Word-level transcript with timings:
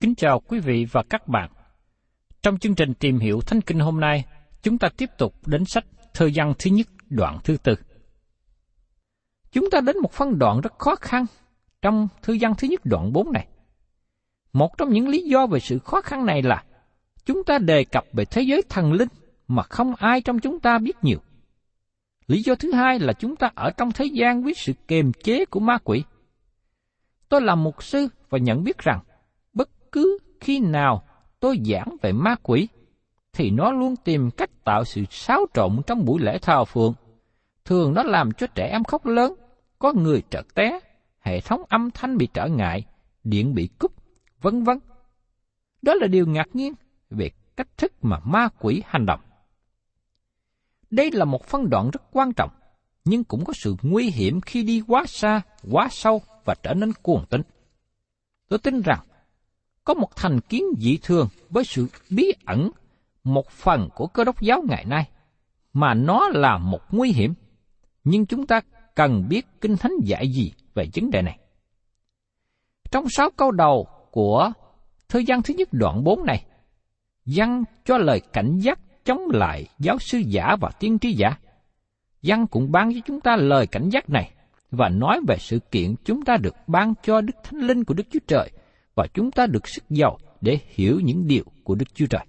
Kính 0.00 0.14
chào 0.14 0.40
quý 0.40 0.60
vị 0.60 0.86
và 0.92 1.02
các 1.10 1.28
bạn. 1.28 1.50
Trong 2.42 2.58
chương 2.58 2.74
trình 2.74 2.94
tìm 2.94 3.18
hiểu 3.18 3.40
Thánh 3.40 3.60
Kinh 3.60 3.78
hôm 3.78 4.00
nay, 4.00 4.24
chúng 4.62 4.78
ta 4.78 4.88
tiếp 4.96 5.10
tục 5.18 5.34
đến 5.46 5.64
sách 5.64 5.84
Thơ 6.14 6.30
văn 6.34 6.52
thứ 6.58 6.70
nhất 6.70 6.86
đoạn 7.10 7.38
thứ 7.44 7.56
tư. 7.56 7.74
Chúng 9.52 9.70
ta 9.70 9.80
đến 9.80 9.96
một 10.02 10.12
phân 10.12 10.38
đoạn 10.38 10.60
rất 10.60 10.78
khó 10.78 10.94
khăn 10.96 11.26
trong 11.82 12.08
Thư 12.22 12.36
văn 12.40 12.54
thứ 12.58 12.68
nhất 12.68 12.80
đoạn 12.84 13.12
4 13.12 13.32
này. 13.32 13.46
Một 14.52 14.78
trong 14.78 14.90
những 14.90 15.08
lý 15.08 15.22
do 15.22 15.46
về 15.46 15.60
sự 15.60 15.78
khó 15.78 16.00
khăn 16.00 16.26
này 16.26 16.42
là 16.42 16.64
chúng 17.24 17.44
ta 17.44 17.58
đề 17.58 17.84
cập 17.84 18.04
về 18.12 18.24
thế 18.24 18.42
giới 18.42 18.62
thần 18.68 18.92
linh 18.92 19.08
mà 19.48 19.62
không 19.62 19.94
ai 19.94 20.20
trong 20.20 20.38
chúng 20.38 20.60
ta 20.60 20.78
biết 20.78 20.96
nhiều. 21.02 21.18
Lý 22.26 22.42
do 22.42 22.54
thứ 22.54 22.72
hai 22.72 22.98
là 22.98 23.12
chúng 23.12 23.36
ta 23.36 23.50
ở 23.54 23.70
trong 23.70 23.92
thế 23.92 24.04
gian 24.04 24.42
với 24.42 24.54
sự 24.54 24.72
kềm 24.88 25.12
chế 25.12 25.44
của 25.44 25.60
ma 25.60 25.78
quỷ. 25.84 26.04
Tôi 27.28 27.40
là 27.40 27.54
mục 27.54 27.82
sư 27.82 28.08
và 28.30 28.38
nhận 28.38 28.64
biết 28.64 28.78
rằng 28.78 29.00
bất 29.88 29.92
cứ 29.92 30.18
khi 30.40 30.60
nào 30.60 31.02
tôi 31.40 31.60
giảng 31.64 31.96
về 32.02 32.12
ma 32.12 32.34
quỷ, 32.42 32.68
thì 33.32 33.50
nó 33.50 33.72
luôn 33.72 33.96
tìm 33.96 34.30
cách 34.30 34.64
tạo 34.64 34.84
sự 34.84 35.04
xáo 35.10 35.46
trộn 35.54 35.80
trong 35.86 36.04
buổi 36.04 36.20
lễ 36.22 36.38
thờ 36.38 36.64
phượng. 36.64 36.94
Thường 37.64 37.94
nó 37.94 38.02
làm 38.02 38.32
cho 38.32 38.46
trẻ 38.46 38.68
em 38.72 38.84
khóc 38.84 39.06
lớn, 39.06 39.34
có 39.78 39.92
người 39.92 40.22
trợt 40.30 40.44
té, 40.54 40.80
hệ 41.20 41.40
thống 41.40 41.62
âm 41.68 41.90
thanh 41.90 42.16
bị 42.16 42.28
trở 42.34 42.46
ngại, 42.46 42.84
điện 43.24 43.54
bị 43.54 43.68
cúp, 43.78 43.92
vân 44.40 44.64
vân. 44.64 44.78
Đó 45.82 45.94
là 45.94 46.06
điều 46.06 46.26
ngạc 46.26 46.48
nhiên 46.52 46.72
về 47.10 47.30
cách 47.56 47.68
thức 47.76 47.92
mà 48.02 48.18
ma 48.24 48.48
quỷ 48.60 48.82
hành 48.86 49.06
động. 49.06 49.20
Đây 50.90 51.10
là 51.12 51.24
một 51.24 51.44
phân 51.44 51.70
đoạn 51.70 51.90
rất 51.90 52.02
quan 52.12 52.32
trọng, 52.32 52.50
nhưng 53.04 53.24
cũng 53.24 53.44
có 53.44 53.52
sự 53.56 53.76
nguy 53.82 54.10
hiểm 54.10 54.40
khi 54.40 54.62
đi 54.62 54.82
quá 54.86 55.04
xa, 55.06 55.40
quá 55.70 55.88
sâu 55.90 56.22
và 56.44 56.54
trở 56.62 56.74
nên 56.74 56.92
cuồng 57.02 57.24
tín. 57.30 57.42
Tôi 58.48 58.58
tin 58.58 58.80
rằng 58.80 58.98
có 59.88 59.94
một 59.94 60.16
thành 60.16 60.40
kiến 60.40 60.64
dị 60.78 60.98
thường 61.02 61.28
với 61.50 61.64
sự 61.64 61.86
bí 62.10 62.32
ẩn 62.44 62.70
một 63.24 63.50
phần 63.50 63.88
của 63.94 64.06
cơ 64.06 64.24
đốc 64.24 64.40
giáo 64.40 64.62
ngày 64.68 64.84
nay, 64.84 65.08
mà 65.72 65.94
nó 65.94 66.28
là 66.28 66.58
một 66.58 66.80
nguy 66.90 67.12
hiểm. 67.12 67.34
Nhưng 68.04 68.26
chúng 68.26 68.46
ta 68.46 68.60
cần 68.94 69.28
biết 69.28 69.46
Kinh 69.60 69.76
Thánh 69.76 69.92
dạy 70.02 70.28
gì 70.28 70.52
về 70.74 70.84
vấn 70.94 71.10
đề 71.10 71.22
này. 71.22 71.38
Trong 72.90 73.04
sáu 73.08 73.30
câu 73.36 73.50
đầu 73.50 73.86
của 74.10 74.52
thời 75.08 75.24
gian 75.24 75.42
thứ 75.42 75.54
nhất 75.54 75.68
đoạn 75.72 76.04
4 76.04 76.24
này, 76.24 76.44
Văn 77.26 77.64
cho 77.84 77.98
lời 77.98 78.20
cảnh 78.32 78.58
giác 78.58 79.04
chống 79.04 79.20
lại 79.32 79.66
giáo 79.78 79.98
sư 79.98 80.18
giả 80.26 80.56
và 80.60 80.70
tiên 80.80 80.98
tri 80.98 81.12
giả. 81.12 81.36
Văn 82.22 82.46
cũng 82.46 82.72
ban 82.72 82.94
cho 82.94 83.00
chúng 83.06 83.20
ta 83.20 83.36
lời 83.36 83.66
cảnh 83.66 83.88
giác 83.88 84.10
này 84.10 84.30
và 84.70 84.88
nói 84.88 85.20
về 85.28 85.36
sự 85.38 85.58
kiện 85.70 85.94
chúng 86.04 86.24
ta 86.24 86.36
được 86.36 86.54
ban 86.66 86.94
cho 87.02 87.20
Đức 87.20 87.36
Thánh 87.44 87.60
Linh 87.60 87.84
của 87.84 87.94
Đức 87.94 88.06
Chúa 88.10 88.20
Trời 88.26 88.50
và 88.98 89.06
chúng 89.14 89.30
ta 89.30 89.46
được 89.46 89.68
sức 89.68 89.84
giàu 89.90 90.18
để 90.40 90.58
hiểu 90.66 91.00
những 91.04 91.26
điều 91.26 91.44
của 91.64 91.74
Đức 91.74 91.94
Chúa 91.94 92.06
Trời. 92.06 92.26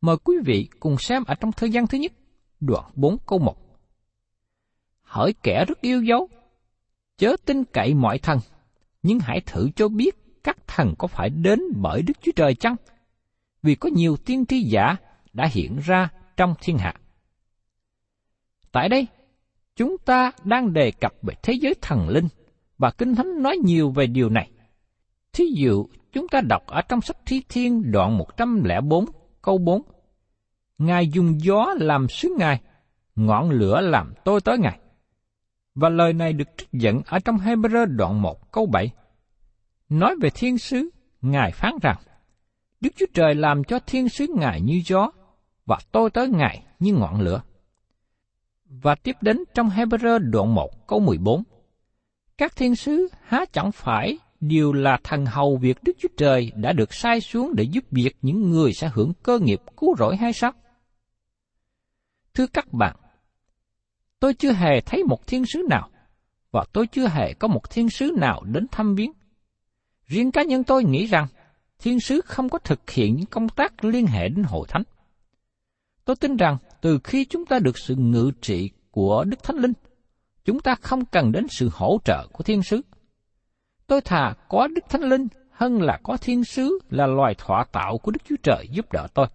Mời 0.00 0.16
quý 0.24 0.36
vị 0.44 0.68
cùng 0.80 0.98
xem 0.98 1.24
ở 1.24 1.34
trong 1.34 1.52
thời 1.52 1.70
gian 1.70 1.86
thứ 1.86 1.98
nhất, 1.98 2.12
đoạn 2.60 2.90
4 2.94 3.16
câu 3.26 3.38
1. 3.38 3.56
Hỏi 5.02 5.34
kẻ 5.42 5.64
rất 5.68 5.80
yêu 5.80 6.02
dấu, 6.02 6.28
chớ 7.18 7.36
tin 7.44 7.64
cậy 7.64 7.94
mọi 7.94 8.18
thần, 8.18 8.38
nhưng 9.02 9.18
hãy 9.20 9.40
thử 9.40 9.70
cho 9.76 9.88
biết 9.88 10.16
các 10.44 10.56
thần 10.66 10.94
có 10.98 11.08
phải 11.08 11.30
đến 11.30 11.60
bởi 11.76 12.02
Đức 12.02 12.14
Chúa 12.22 12.32
Trời 12.36 12.54
chăng? 12.54 12.76
Vì 13.62 13.74
có 13.74 13.90
nhiều 13.92 14.16
tiên 14.16 14.46
tri 14.46 14.62
giả 14.62 14.96
đã 15.32 15.48
hiện 15.52 15.78
ra 15.84 16.08
trong 16.36 16.54
thiên 16.60 16.78
hạ. 16.78 16.94
Tại 18.72 18.88
đây, 18.88 19.06
chúng 19.76 19.96
ta 19.98 20.32
đang 20.44 20.72
đề 20.72 20.90
cập 20.90 21.12
về 21.22 21.34
thế 21.42 21.52
giới 21.52 21.74
thần 21.82 22.08
linh 22.08 22.28
và 22.78 22.90
Kinh 22.90 23.14
Thánh 23.14 23.42
nói 23.42 23.56
nhiều 23.64 23.90
về 23.90 24.06
điều 24.06 24.30
này. 24.30 24.50
Thí 25.32 25.44
dụ, 25.54 25.86
chúng 26.12 26.28
ta 26.28 26.40
đọc 26.40 26.66
ở 26.66 26.82
trong 26.82 27.00
sách 27.00 27.16
Thi 27.26 27.42
Thiên 27.48 27.92
đoạn 27.92 28.18
104 28.18 29.04
câu 29.42 29.58
4. 29.58 29.82
Ngài 30.78 31.08
dùng 31.08 31.40
gió 31.40 31.74
làm 31.78 32.08
sứ 32.08 32.34
Ngài, 32.38 32.60
ngọn 33.16 33.50
lửa 33.50 33.80
làm 33.80 34.14
tôi 34.24 34.40
tới 34.40 34.58
Ngài. 34.58 34.78
Và 35.74 35.88
lời 35.88 36.12
này 36.12 36.32
được 36.32 36.48
trích 36.56 36.68
dẫn 36.72 37.00
ở 37.06 37.18
trong 37.18 37.36
Hebrew 37.36 37.86
đoạn 37.86 38.22
1 38.22 38.52
câu 38.52 38.66
7. 38.66 38.90
Nói 39.88 40.14
về 40.20 40.30
thiên 40.30 40.58
sứ, 40.58 40.90
Ngài 41.22 41.50
phán 41.52 41.72
rằng, 41.82 41.96
Đức 42.80 42.90
Chúa 42.96 43.06
Trời 43.14 43.34
làm 43.34 43.64
cho 43.64 43.78
thiên 43.86 44.08
sứ 44.08 44.26
Ngài 44.36 44.60
như 44.60 44.82
gió, 44.86 45.10
và 45.66 45.78
tôi 45.92 46.10
tới 46.10 46.28
Ngài 46.28 46.62
như 46.78 46.92
ngọn 46.92 47.20
lửa. 47.20 47.42
Và 48.64 48.94
tiếp 48.94 49.16
đến 49.20 49.44
trong 49.54 49.68
Hebrew 49.68 50.18
đoạn 50.18 50.54
1 50.54 50.86
câu 50.86 51.00
14. 51.00 51.42
Các 52.38 52.56
thiên 52.56 52.76
sứ 52.76 53.08
há 53.22 53.44
chẳng 53.52 53.72
phải 53.72 54.18
đều 54.40 54.72
là 54.72 54.98
thần 55.04 55.26
hầu 55.26 55.56
việc 55.56 55.76
Đức 55.82 55.92
Chúa 55.98 56.08
Trời 56.16 56.52
đã 56.54 56.72
được 56.72 56.94
sai 56.94 57.20
xuống 57.20 57.54
để 57.54 57.64
giúp 57.64 57.84
việc 57.90 58.16
những 58.22 58.50
người 58.50 58.72
sẽ 58.72 58.90
hưởng 58.94 59.12
cơ 59.22 59.38
nghiệp 59.38 59.60
cứu 59.76 59.94
rỗi 59.98 60.16
hay 60.16 60.32
sao? 60.32 60.52
Thưa 62.34 62.46
các 62.46 62.72
bạn, 62.72 62.96
tôi 64.20 64.34
chưa 64.34 64.52
hề 64.52 64.80
thấy 64.80 65.04
một 65.04 65.26
thiên 65.26 65.44
sứ 65.46 65.62
nào, 65.70 65.90
và 66.50 66.64
tôi 66.72 66.86
chưa 66.86 67.08
hề 67.08 67.34
có 67.34 67.48
một 67.48 67.70
thiên 67.70 67.90
sứ 67.90 68.12
nào 68.16 68.42
đến 68.44 68.66
thăm 68.70 68.94
viếng. 68.94 69.12
Riêng 70.06 70.32
cá 70.32 70.42
nhân 70.42 70.64
tôi 70.64 70.84
nghĩ 70.84 71.06
rằng, 71.06 71.26
thiên 71.78 72.00
sứ 72.00 72.20
không 72.24 72.48
có 72.48 72.58
thực 72.58 72.90
hiện 72.90 73.16
những 73.16 73.26
công 73.26 73.48
tác 73.48 73.84
liên 73.84 74.06
hệ 74.06 74.28
đến 74.28 74.44
hội 74.44 74.66
thánh. 74.68 74.82
Tôi 76.04 76.16
tin 76.16 76.36
rằng 76.36 76.56
từ 76.80 76.98
khi 77.04 77.24
chúng 77.24 77.46
ta 77.46 77.58
được 77.58 77.78
sự 77.78 77.94
ngự 77.94 78.30
trị 78.40 78.70
của 78.90 79.24
Đức 79.24 79.42
Thánh 79.42 79.56
Linh, 79.56 79.72
chúng 80.44 80.60
ta 80.60 80.74
không 80.80 81.04
cần 81.04 81.32
đến 81.32 81.46
sự 81.50 81.70
hỗ 81.72 81.98
trợ 82.04 82.26
của 82.32 82.44
thiên 82.44 82.62
sứ. 82.62 82.80
Tôi 83.90 84.00
thà 84.00 84.34
có 84.48 84.66
Đức 84.66 84.84
Thánh 84.88 85.02
Linh 85.02 85.28
hơn 85.50 85.82
là 85.82 85.98
có 86.02 86.16
thiên 86.16 86.44
sứ 86.44 86.78
là 86.90 87.06
loài 87.06 87.34
thọ 87.38 87.64
tạo 87.72 87.98
của 87.98 88.10
Đức 88.10 88.20
Chúa 88.24 88.36
Trời 88.42 88.68
giúp 88.70 88.92
đỡ 88.92 89.06
tôi. 89.14 89.26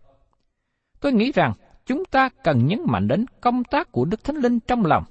Tôi 1.00 1.14
nghĩ 1.14 1.32
rằng 1.32 1.54
chúng 1.86 2.06
ta 2.06 2.30
cần 2.44 2.68
nhấn 2.68 2.80
mạnh 2.88 3.08
đến 3.08 3.26
công 3.42 3.64
tác 3.64 3.92
của 3.92 4.06
Đức 4.06 4.24
Thánh 4.24 4.36
Linh 4.36 4.60
trong 4.60 4.86
lòng, 4.86 5.04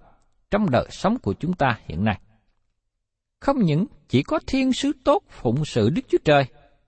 trong 0.51 0.71
đời 0.71 0.87
sống 0.91 1.19
của 1.19 1.35
chúng 1.41 1.53
ta 1.53 1.79
hiện 1.85 2.05
nay. 2.05 2.21
Không 3.41 3.59
những 3.59 3.87
chỉ 4.09 4.23
có 4.23 4.41
thiên 4.47 4.73
sứ 4.73 4.93
tốt 5.05 5.23
phụng 5.29 5.65
sự 5.65 5.91
Đức 5.91 6.03
Chúa 6.09 6.19
Trời, 6.25 6.45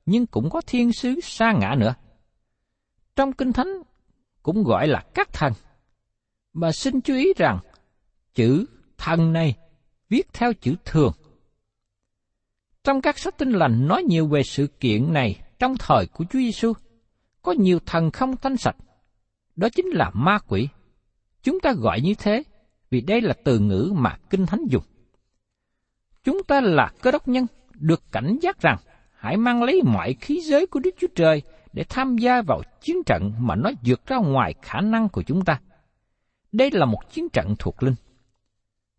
nhưng 0.06 0.26
cũng 0.26 0.50
có 0.50 0.60
thiên 0.66 0.92
sứ 0.92 1.20
xa 1.22 1.52
ngã 1.60 1.74
nữa. 1.78 1.94
Trong 3.16 3.32
Kinh 3.32 3.52
Thánh 3.52 3.68
cũng 4.42 4.64
gọi 4.64 4.86
là 4.86 5.04
các 5.14 5.32
thần. 5.32 5.52
Mà 6.52 6.72
xin 6.72 7.00
chú 7.00 7.14
ý 7.14 7.32
rằng, 7.36 7.58
chữ 8.34 8.66
thần 8.98 9.32
này 9.32 9.54
viết 10.08 10.32
theo 10.32 10.52
chữ 10.52 10.74
thường. 10.84 11.12
Trong 12.86 13.00
các 13.00 13.18
sách 13.18 13.38
tinh 13.38 13.52
lành 13.52 13.88
nói 13.88 14.02
nhiều 14.02 14.26
về 14.26 14.42
sự 14.42 14.66
kiện 14.66 15.12
này 15.12 15.40
trong 15.58 15.76
thời 15.78 16.06
của 16.06 16.24
Chúa 16.24 16.38
Giêsu, 16.38 16.72
có 17.42 17.52
nhiều 17.52 17.78
thần 17.86 18.10
không 18.10 18.36
thanh 18.36 18.56
sạch. 18.56 18.76
Đó 19.56 19.68
chính 19.68 19.86
là 19.86 20.10
ma 20.14 20.38
quỷ. 20.48 20.68
Chúng 21.42 21.60
ta 21.60 21.72
gọi 21.72 22.00
như 22.00 22.14
thế 22.18 22.42
vì 22.90 23.00
đây 23.00 23.20
là 23.20 23.34
từ 23.44 23.58
ngữ 23.58 23.92
mà 23.96 24.16
Kinh 24.30 24.46
Thánh 24.46 24.60
dùng. 24.70 24.82
Chúng 26.24 26.42
ta 26.48 26.60
là 26.60 26.92
cơ 27.02 27.10
đốc 27.10 27.28
nhân, 27.28 27.46
được 27.74 28.02
cảnh 28.12 28.38
giác 28.42 28.60
rằng 28.60 28.76
hãy 29.16 29.36
mang 29.36 29.62
lấy 29.62 29.82
mọi 29.84 30.14
khí 30.20 30.40
giới 30.40 30.66
của 30.66 30.80
Đức 30.80 30.94
Chúa 30.98 31.08
Trời 31.14 31.42
để 31.72 31.84
tham 31.88 32.18
gia 32.18 32.42
vào 32.42 32.62
chiến 32.80 32.96
trận 33.06 33.32
mà 33.38 33.54
nó 33.54 33.70
vượt 33.84 34.06
ra 34.06 34.16
ngoài 34.16 34.54
khả 34.62 34.80
năng 34.80 35.08
của 35.08 35.22
chúng 35.22 35.44
ta. 35.44 35.60
Đây 36.52 36.70
là 36.70 36.86
một 36.86 37.00
chiến 37.10 37.28
trận 37.28 37.54
thuộc 37.58 37.82
linh. 37.82 37.94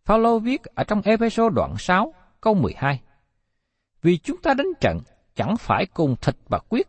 Phaolô 0.06 0.39
viết 0.39 0.63
ở 0.63 0.84
trong 0.84 1.01
Ephesos 1.01 1.54
đoạn 1.54 1.75
6, 1.78 2.13
câu 2.42 2.54
12. 2.54 3.01
Vì 4.07 4.18
chúng 4.18 4.42
ta 4.42 4.54
đánh 4.54 4.68
trận 4.81 5.00
chẳng 5.36 5.57
phải 5.57 5.86
cùng 5.86 6.15
thịt 6.21 6.36
và 6.50 6.59
quyết, 6.69 6.88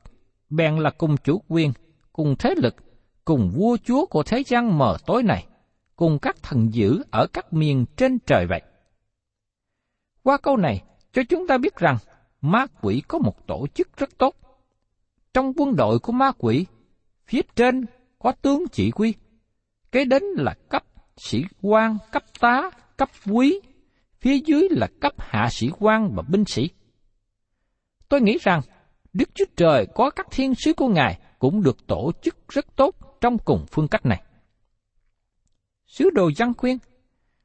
bèn 0.51 0.77
là 0.77 0.91
cùng 0.91 1.17
chủ 1.17 1.43
quyền, 1.49 1.73
cùng 2.13 2.37
thế 2.39 2.55
lực, 2.57 2.75
cùng 3.25 3.51
vua 3.55 3.77
chúa 3.85 4.07
của 4.07 4.23
thế 4.23 4.43
gian 4.47 4.79
mờ 4.79 4.97
tối 5.07 5.23
này, 5.23 5.47
cùng 5.97 6.19
các 6.19 6.37
thần 6.43 6.75
dữ 6.75 7.03
ở 7.11 7.27
các 7.33 7.53
miền 7.53 7.85
trên 7.97 8.19
trời 8.27 8.47
vậy. 8.47 8.63
Qua 10.23 10.37
câu 10.37 10.57
này, 10.57 10.83
cho 11.13 11.23
chúng 11.29 11.47
ta 11.47 11.59
biết 11.59 11.77
rằng 11.77 11.97
ma 12.41 12.67
quỷ 12.81 13.03
có 13.09 13.19
một 13.19 13.47
tổ 13.47 13.67
chức 13.75 13.97
rất 13.97 14.19
tốt. 14.19 14.35
Trong 15.35 15.53
quân 15.57 15.77
đội 15.77 15.99
của 15.99 16.13
ma 16.13 16.33
quỷ, 16.39 16.67
phía 17.27 17.43
trên 17.57 17.85
có 18.19 18.33
tướng 18.43 18.65
chỉ 18.73 18.91
huy, 18.95 19.15
kế 19.93 20.05
đến 20.05 20.23
là 20.23 20.55
cấp 20.69 20.85
sĩ 21.17 21.45
quan, 21.63 21.99
cấp 22.13 22.23
tá, 22.41 22.71
cấp 22.97 23.09
quý, 23.27 23.61
phía 24.21 24.39
dưới 24.39 24.69
là 24.71 24.89
cấp 25.01 25.13
hạ 25.19 25.49
sĩ 25.51 25.71
quan 25.79 26.15
và 26.15 26.23
binh 26.23 26.45
sĩ. 26.45 26.71
Tôi 28.09 28.21
nghĩ 28.21 28.39
rằng 28.41 28.61
Đức 29.13 29.29
Chúa 29.35 29.45
Trời 29.57 29.87
có 29.95 30.11
các 30.11 30.27
thiên 30.31 30.55
sứ 30.55 30.73
của 30.73 30.89
Ngài 30.89 31.19
cũng 31.39 31.63
được 31.63 31.87
tổ 31.87 32.13
chức 32.23 32.49
rất 32.49 32.77
tốt 32.77 32.95
trong 33.21 33.39
cùng 33.39 33.67
phương 33.73 33.89
cách 33.89 34.07
này. 34.07 34.23
Sứ 35.87 36.11
đồ 36.11 36.31
văn 36.37 36.53
khuyên, 36.59 36.79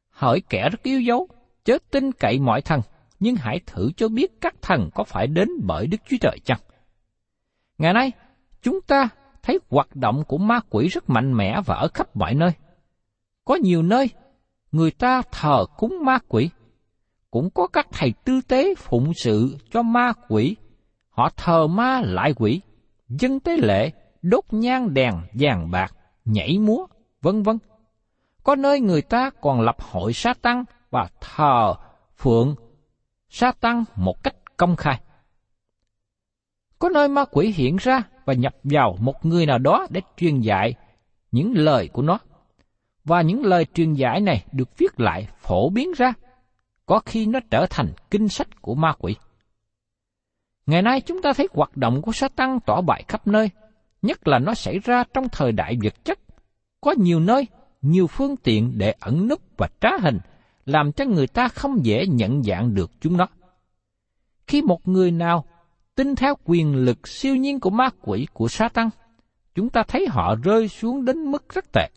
hỏi 0.09 0.41
kẻ 0.49 0.69
rất 0.69 0.83
yếu 0.83 1.01
dấu, 1.01 1.27
chớ 1.63 1.77
tin 1.91 2.11
cậy 2.11 2.39
mọi 2.39 2.61
thần, 2.61 2.81
nhưng 3.19 3.35
hãy 3.35 3.59
thử 3.65 3.91
cho 3.97 4.07
biết 4.07 4.41
các 4.41 4.55
thần 4.61 4.89
có 4.95 5.03
phải 5.03 5.27
đến 5.27 5.49
bởi 5.63 5.87
Đức 5.87 5.97
Chúa 6.09 6.17
Trời 6.21 6.37
chăng? 6.45 6.59
Ngày 7.77 7.93
nay, 7.93 8.11
chúng 8.61 8.81
ta 8.81 9.09
thấy 9.41 9.59
hoạt 9.69 9.95
động 9.95 10.23
của 10.27 10.37
ma 10.37 10.59
quỷ 10.69 10.87
rất 10.87 11.09
mạnh 11.09 11.37
mẽ 11.37 11.61
và 11.65 11.75
ở 11.75 11.87
khắp 11.93 12.15
mọi 12.15 12.35
nơi. 12.35 12.51
Có 13.45 13.55
nhiều 13.55 13.81
nơi, 13.83 14.09
người 14.71 14.91
ta 14.91 15.21
thờ 15.31 15.65
cúng 15.77 15.99
ma 16.05 16.19
quỷ. 16.27 16.49
Cũng 17.33 17.49
có 17.49 17.67
các 17.67 17.87
thầy 17.91 18.13
tư 18.23 18.41
tế 18.47 18.75
phụng 18.75 19.13
sự 19.13 19.57
cho 19.71 19.81
ma 19.81 20.13
quỷ. 20.29 20.55
Họ 21.09 21.29
thờ 21.37 21.67
ma 21.67 22.01
lại 22.05 22.33
quỷ, 22.33 22.61
dân 23.09 23.39
tế 23.39 23.57
lễ, 23.57 23.91
đốt 24.21 24.43
nhang 24.51 24.93
đèn 24.93 25.13
vàng 25.33 25.71
bạc, 25.71 25.95
nhảy 26.25 26.57
múa, 26.57 26.85
vân 27.21 27.43
vân. 27.43 27.57
Có 28.43 28.55
nơi 28.55 28.79
người 28.79 29.01
ta 29.01 29.29
còn 29.41 29.61
lập 29.61 29.75
hội 29.81 30.13
sa 30.13 30.33
tăng 30.41 30.63
và 30.89 31.07
thờ 31.21 31.73
phượng 32.17 32.55
sa 33.29 33.51
tăng 33.51 33.83
một 33.95 34.23
cách 34.23 34.35
công 34.57 34.75
khai. 34.75 35.01
Có 36.79 36.89
nơi 36.89 37.07
ma 37.07 37.25
quỷ 37.31 37.53
hiện 37.55 37.77
ra 37.79 38.01
và 38.25 38.33
nhập 38.33 38.55
vào 38.63 38.97
một 38.99 39.25
người 39.25 39.45
nào 39.45 39.57
đó 39.57 39.87
để 39.89 40.01
truyền 40.17 40.39
dạy 40.39 40.73
những 41.31 41.53
lời 41.55 41.89
của 41.93 42.01
nó. 42.01 42.19
Và 43.03 43.21
những 43.21 43.45
lời 43.45 43.65
truyền 43.73 43.93
dạy 43.93 44.21
này 44.21 44.45
được 44.51 44.77
viết 44.77 44.99
lại 44.99 45.27
phổ 45.39 45.69
biến 45.69 45.91
ra, 45.97 46.13
có 46.85 47.01
khi 47.05 47.25
nó 47.25 47.39
trở 47.51 47.65
thành 47.69 47.93
kinh 48.11 48.29
sách 48.29 48.61
của 48.61 48.75
ma 48.75 48.93
quỷ. 48.99 49.15
Ngày 50.65 50.81
nay 50.81 51.01
chúng 51.01 51.21
ta 51.21 51.33
thấy 51.33 51.47
hoạt 51.53 51.77
động 51.77 52.01
của 52.01 52.11
sa 52.11 52.27
tăng 52.27 52.59
bại 52.85 53.03
khắp 53.07 53.27
nơi, 53.27 53.49
nhất 54.01 54.27
là 54.27 54.39
nó 54.39 54.53
xảy 54.53 54.79
ra 54.79 55.03
trong 55.13 55.29
thời 55.29 55.51
đại 55.51 55.77
vật 55.83 56.05
chất. 56.05 56.19
Có 56.81 56.95
nhiều 56.97 57.19
nơi, 57.19 57.47
nhiều 57.81 58.07
phương 58.07 58.37
tiện 58.37 58.77
để 58.77 58.95
ẩn 58.99 59.27
núp 59.27 59.41
và 59.57 59.69
trá 59.81 59.89
hình, 60.01 60.19
làm 60.65 60.91
cho 60.91 61.05
người 61.05 61.27
ta 61.27 61.47
không 61.47 61.85
dễ 61.85 62.05
nhận 62.07 62.43
dạng 62.43 62.73
được 62.75 62.91
chúng 63.01 63.17
nó. 63.17 63.27
Khi 64.47 64.61
một 64.61 64.87
người 64.87 65.11
nào 65.11 65.45
tin 65.95 66.15
theo 66.15 66.35
quyền 66.45 66.75
lực 66.75 67.07
siêu 67.07 67.35
nhiên 67.35 67.59
của 67.59 67.69
ma 67.69 67.89
quỷ 68.01 68.27
của 68.33 68.47
sa 68.47 68.69
tăng, 68.69 68.89
chúng 69.55 69.69
ta 69.69 69.83
thấy 69.87 70.07
họ 70.09 70.35
rơi 70.43 70.67
xuống 70.67 71.05
đến 71.05 71.31
mức 71.31 71.53
rất 71.53 71.65
tệ. 71.73 71.89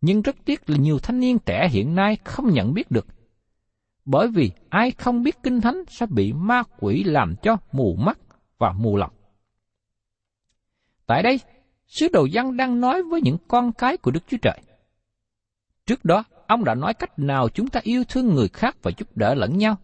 Nhưng 0.00 0.22
rất 0.22 0.36
tiếc 0.44 0.70
là 0.70 0.76
nhiều 0.76 0.98
thanh 0.98 1.20
niên 1.20 1.38
trẻ 1.38 1.68
hiện 1.70 1.94
nay 1.94 2.16
không 2.24 2.52
nhận 2.52 2.74
biết 2.74 2.90
được. 2.90 3.06
Bởi 4.10 4.28
vì 4.28 4.50
ai 4.68 4.90
không 4.90 5.22
biết 5.22 5.36
kinh 5.42 5.60
thánh 5.60 5.82
sẽ 5.88 6.06
bị 6.06 6.32
ma 6.32 6.62
quỷ 6.78 7.04
làm 7.04 7.34
cho 7.42 7.56
mù 7.72 7.96
mắt 7.96 8.18
và 8.58 8.72
mù 8.72 8.96
lòng. 8.96 9.10
Tại 11.06 11.22
đây, 11.22 11.40
sứ 11.86 12.08
đồ 12.12 12.24
dân 12.24 12.56
đang 12.56 12.80
nói 12.80 13.02
với 13.02 13.20
những 13.20 13.36
con 13.48 13.72
cái 13.72 13.96
của 13.96 14.10
Đức 14.10 14.20
Chúa 14.28 14.36
Trời. 14.42 14.60
Trước 15.86 16.04
đó, 16.04 16.24
ông 16.46 16.64
đã 16.64 16.74
nói 16.74 16.94
cách 16.94 17.18
nào 17.18 17.48
chúng 17.48 17.68
ta 17.68 17.80
yêu 17.82 18.04
thương 18.08 18.34
người 18.34 18.48
khác 18.48 18.76
và 18.82 18.90
giúp 18.96 19.16
đỡ 19.16 19.34
lẫn 19.34 19.58
nhau. 19.58 19.76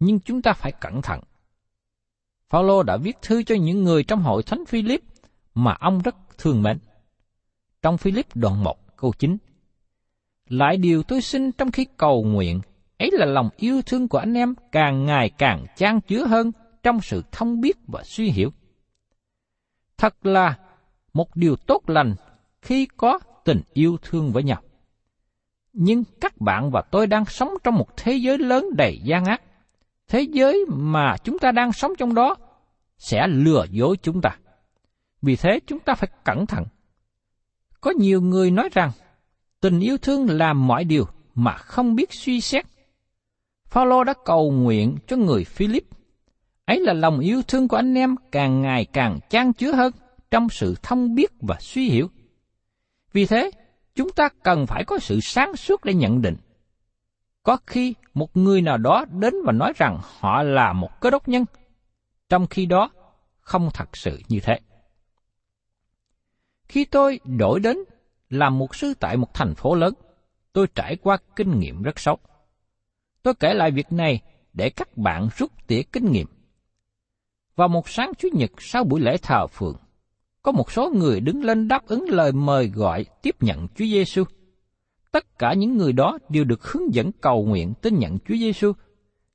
Nhưng 0.00 0.20
chúng 0.20 0.42
ta 0.42 0.52
phải 0.52 0.72
cẩn 0.80 1.02
thận. 1.02 1.20
Phaolô 2.48 2.82
đã 2.82 2.96
viết 2.96 3.16
thư 3.22 3.42
cho 3.42 3.54
những 3.54 3.84
người 3.84 4.04
trong 4.04 4.22
hội 4.22 4.42
thánh 4.42 4.64
Philip 4.66 5.00
mà 5.54 5.76
ông 5.80 6.02
rất 6.02 6.16
thương 6.38 6.62
mến. 6.62 6.78
Trong 7.82 7.98
Philip 7.98 8.36
đoạn 8.36 8.64
1 8.64 8.96
câu 8.96 9.12
9 9.18 9.36
Lại 10.48 10.76
điều 10.76 11.02
tôi 11.02 11.20
xin 11.20 11.52
trong 11.52 11.70
khi 11.70 11.86
cầu 11.96 12.24
nguyện, 12.24 12.60
ấy 12.98 13.10
là 13.12 13.26
lòng 13.26 13.48
yêu 13.56 13.82
thương 13.82 14.08
của 14.08 14.18
anh 14.18 14.34
em 14.34 14.54
càng 14.72 15.06
ngày 15.06 15.30
càng 15.38 15.66
trang 15.76 16.00
chứa 16.00 16.26
hơn 16.26 16.52
trong 16.82 17.00
sự 17.00 17.22
thông 17.32 17.60
biết 17.60 17.76
và 17.86 18.02
suy 18.04 18.30
hiểu. 18.30 18.50
Thật 19.98 20.26
là 20.26 20.58
một 21.12 21.36
điều 21.36 21.56
tốt 21.56 21.82
lành 21.86 22.14
khi 22.62 22.88
có 22.96 23.18
tình 23.44 23.60
yêu 23.72 23.96
thương 24.02 24.32
với 24.32 24.42
nhau. 24.42 24.62
Nhưng 25.72 26.04
các 26.20 26.40
bạn 26.40 26.70
và 26.70 26.82
tôi 26.90 27.06
đang 27.06 27.24
sống 27.24 27.54
trong 27.64 27.74
một 27.74 27.96
thế 27.96 28.12
giới 28.12 28.38
lớn 28.38 28.66
đầy 28.76 29.00
gian 29.04 29.24
ác. 29.24 29.42
Thế 30.08 30.20
giới 30.20 30.64
mà 30.68 31.16
chúng 31.24 31.38
ta 31.38 31.52
đang 31.52 31.72
sống 31.72 31.92
trong 31.98 32.14
đó 32.14 32.36
sẽ 32.98 33.26
lừa 33.26 33.64
dối 33.70 33.96
chúng 34.02 34.20
ta. 34.20 34.38
Vì 35.22 35.36
thế 35.36 35.60
chúng 35.66 35.78
ta 35.78 35.94
phải 35.94 36.08
cẩn 36.24 36.46
thận. 36.46 36.64
Có 37.80 37.90
nhiều 37.90 38.20
người 38.20 38.50
nói 38.50 38.68
rằng 38.72 38.90
tình 39.60 39.80
yêu 39.80 39.98
thương 39.98 40.30
làm 40.30 40.66
mọi 40.66 40.84
điều 40.84 41.04
mà 41.34 41.56
không 41.56 41.94
biết 41.94 42.12
suy 42.12 42.40
xét. 42.40 42.66
Phaolô 43.70 44.04
đã 44.04 44.14
cầu 44.24 44.50
nguyện 44.50 44.96
cho 45.06 45.16
người 45.16 45.44
Philip. 45.44 45.84
Ấy 46.64 46.80
là 46.80 46.92
lòng 46.92 47.18
yêu 47.18 47.42
thương 47.42 47.68
của 47.68 47.76
anh 47.76 47.94
em 47.94 48.16
càng 48.32 48.62
ngày 48.62 48.84
càng 48.84 49.18
chan 49.28 49.52
chứa 49.52 49.72
hơn 49.72 49.92
trong 50.30 50.48
sự 50.48 50.74
thông 50.82 51.14
biết 51.14 51.32
và 51.40 51.56
suy 51.60 51.88
hiểu. 51.88 52.10
Vì 53.12 53.26
thế, 53.26 53.50
chúng 53.94 54.10
ta 54.10 54.28
cần 54.42 54.66
phải 54.66 54.84
có 54.84 54.98
sự 54.98 55.20
sáng 55.20 55.56
suốt 55.56 55.84
để 55.84 55.94
nhận 55.94 56.22
định. 56.22 56.36
Có 57.42 57.56
khi 57.66 57.94
một 58.14 58.36
người 58.36 58.62
nào 58.62 58.78
đó 58.78 59.04
đến 59.10 59.34
và 59.44 59.52
nói 59.52 59.72
rằng 59.76 59.98
họ 60.20 60.42
là 60.42 60.72
một 60.72 61.00
cơ 61.00 61.10
đốc 61.10 61.28
nhân, 61.28 61.44
trong 62.28 62.46
khi 62.46 62.66
đó 62.66 62.90
không 63.40 63.70
thật 63.74 63.96
sự 63.96 64.20
như 64.28 64.40
thế. 64.40 64.60
Khi 66.68 66.84
tôi 66.84 67.20
đổi 67.24 67.60
đến 67.60 67.78
làm 68.30 68.58
mục 68.58 68.76
sư 68.76 68.94
tại 69.00 69.16
một 69.16 69.34
thành 69.34 69.54
phố 69.54 69.74
lớn, 69.74 69.94
tôi 70.52 70.66
trải 70.74 70.96
qua 70.96 71.18
kinh 71.36 71.58
nghiệm 71.58 71.82
rất 71.82 71.98
xấu. 71.98 72.18
Tôi 73.26 73.34
kể 73.34 73.54
lại 73.54 73.70
việc 73.70 73.92
này 73.92 74.20
để 74.52 74.70
các 74.70 74.96
bạn 74.96 75.28
rút 75.36 75.52
tỉa 75.66 75.82
kinh 75.92 76.12
nghiệm. 76.12 76.26
Vào 77.56 77.68
một 77.68 77.88
sáng 77.88 78.12
Chủ 78.18 78.28
nhật 78.32 78.50
sau 78.58 78.84
buổi 78.84 79.00
lễ 79.00 79.16
thờ 79.22 79.46
phượng, 79.46 79.76
có 80.42 80.52
một 80.52 80.72
số 80.72 80.90
người 80.90 81.20
đứng 81.20 81.44
lên 81.44 81.68
đáp 81.68 81.86
ứng 81.86 82.04
lời 82.08 82.32
mời 82.32 82.68
gọi 82.68 83.04
tiếp 83.22 83.36
nhận 83.40 83.68
Chúa 83.68 83.84
Giêsu. 83.84 84.24
Tất 85.12 85.38
cả 85.38 85.54
những 85.54 85.76
người 85.76 85.92
đó 85.92 86.18
đều 86.28 86.44
được 86.44 86.64
hướng 86.64 86.94
dẫn 86.94 87.10
cầu 87.20 87.44
nguyện 87.44 87.74
tin 87.82 87.98
nhận 87.98 88.18
Chúa 88.18 88.36
Giêsu, 88.36 88.72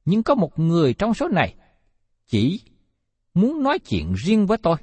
nhưng 0.05 0.23
có 0.23 0.35
một 0.35 0.59
người 0.59 0.93
trong 0.93 1.13
số 1.13 1.27
này 1.27 1.55
chỉ 2.27 2.61
muốn 3.33 3.63
nói 3.63 3.79
chuyện 3.79 4.13
riêng 4.25 4.45
với 4.45 4.57
tôi. 4.57 4.75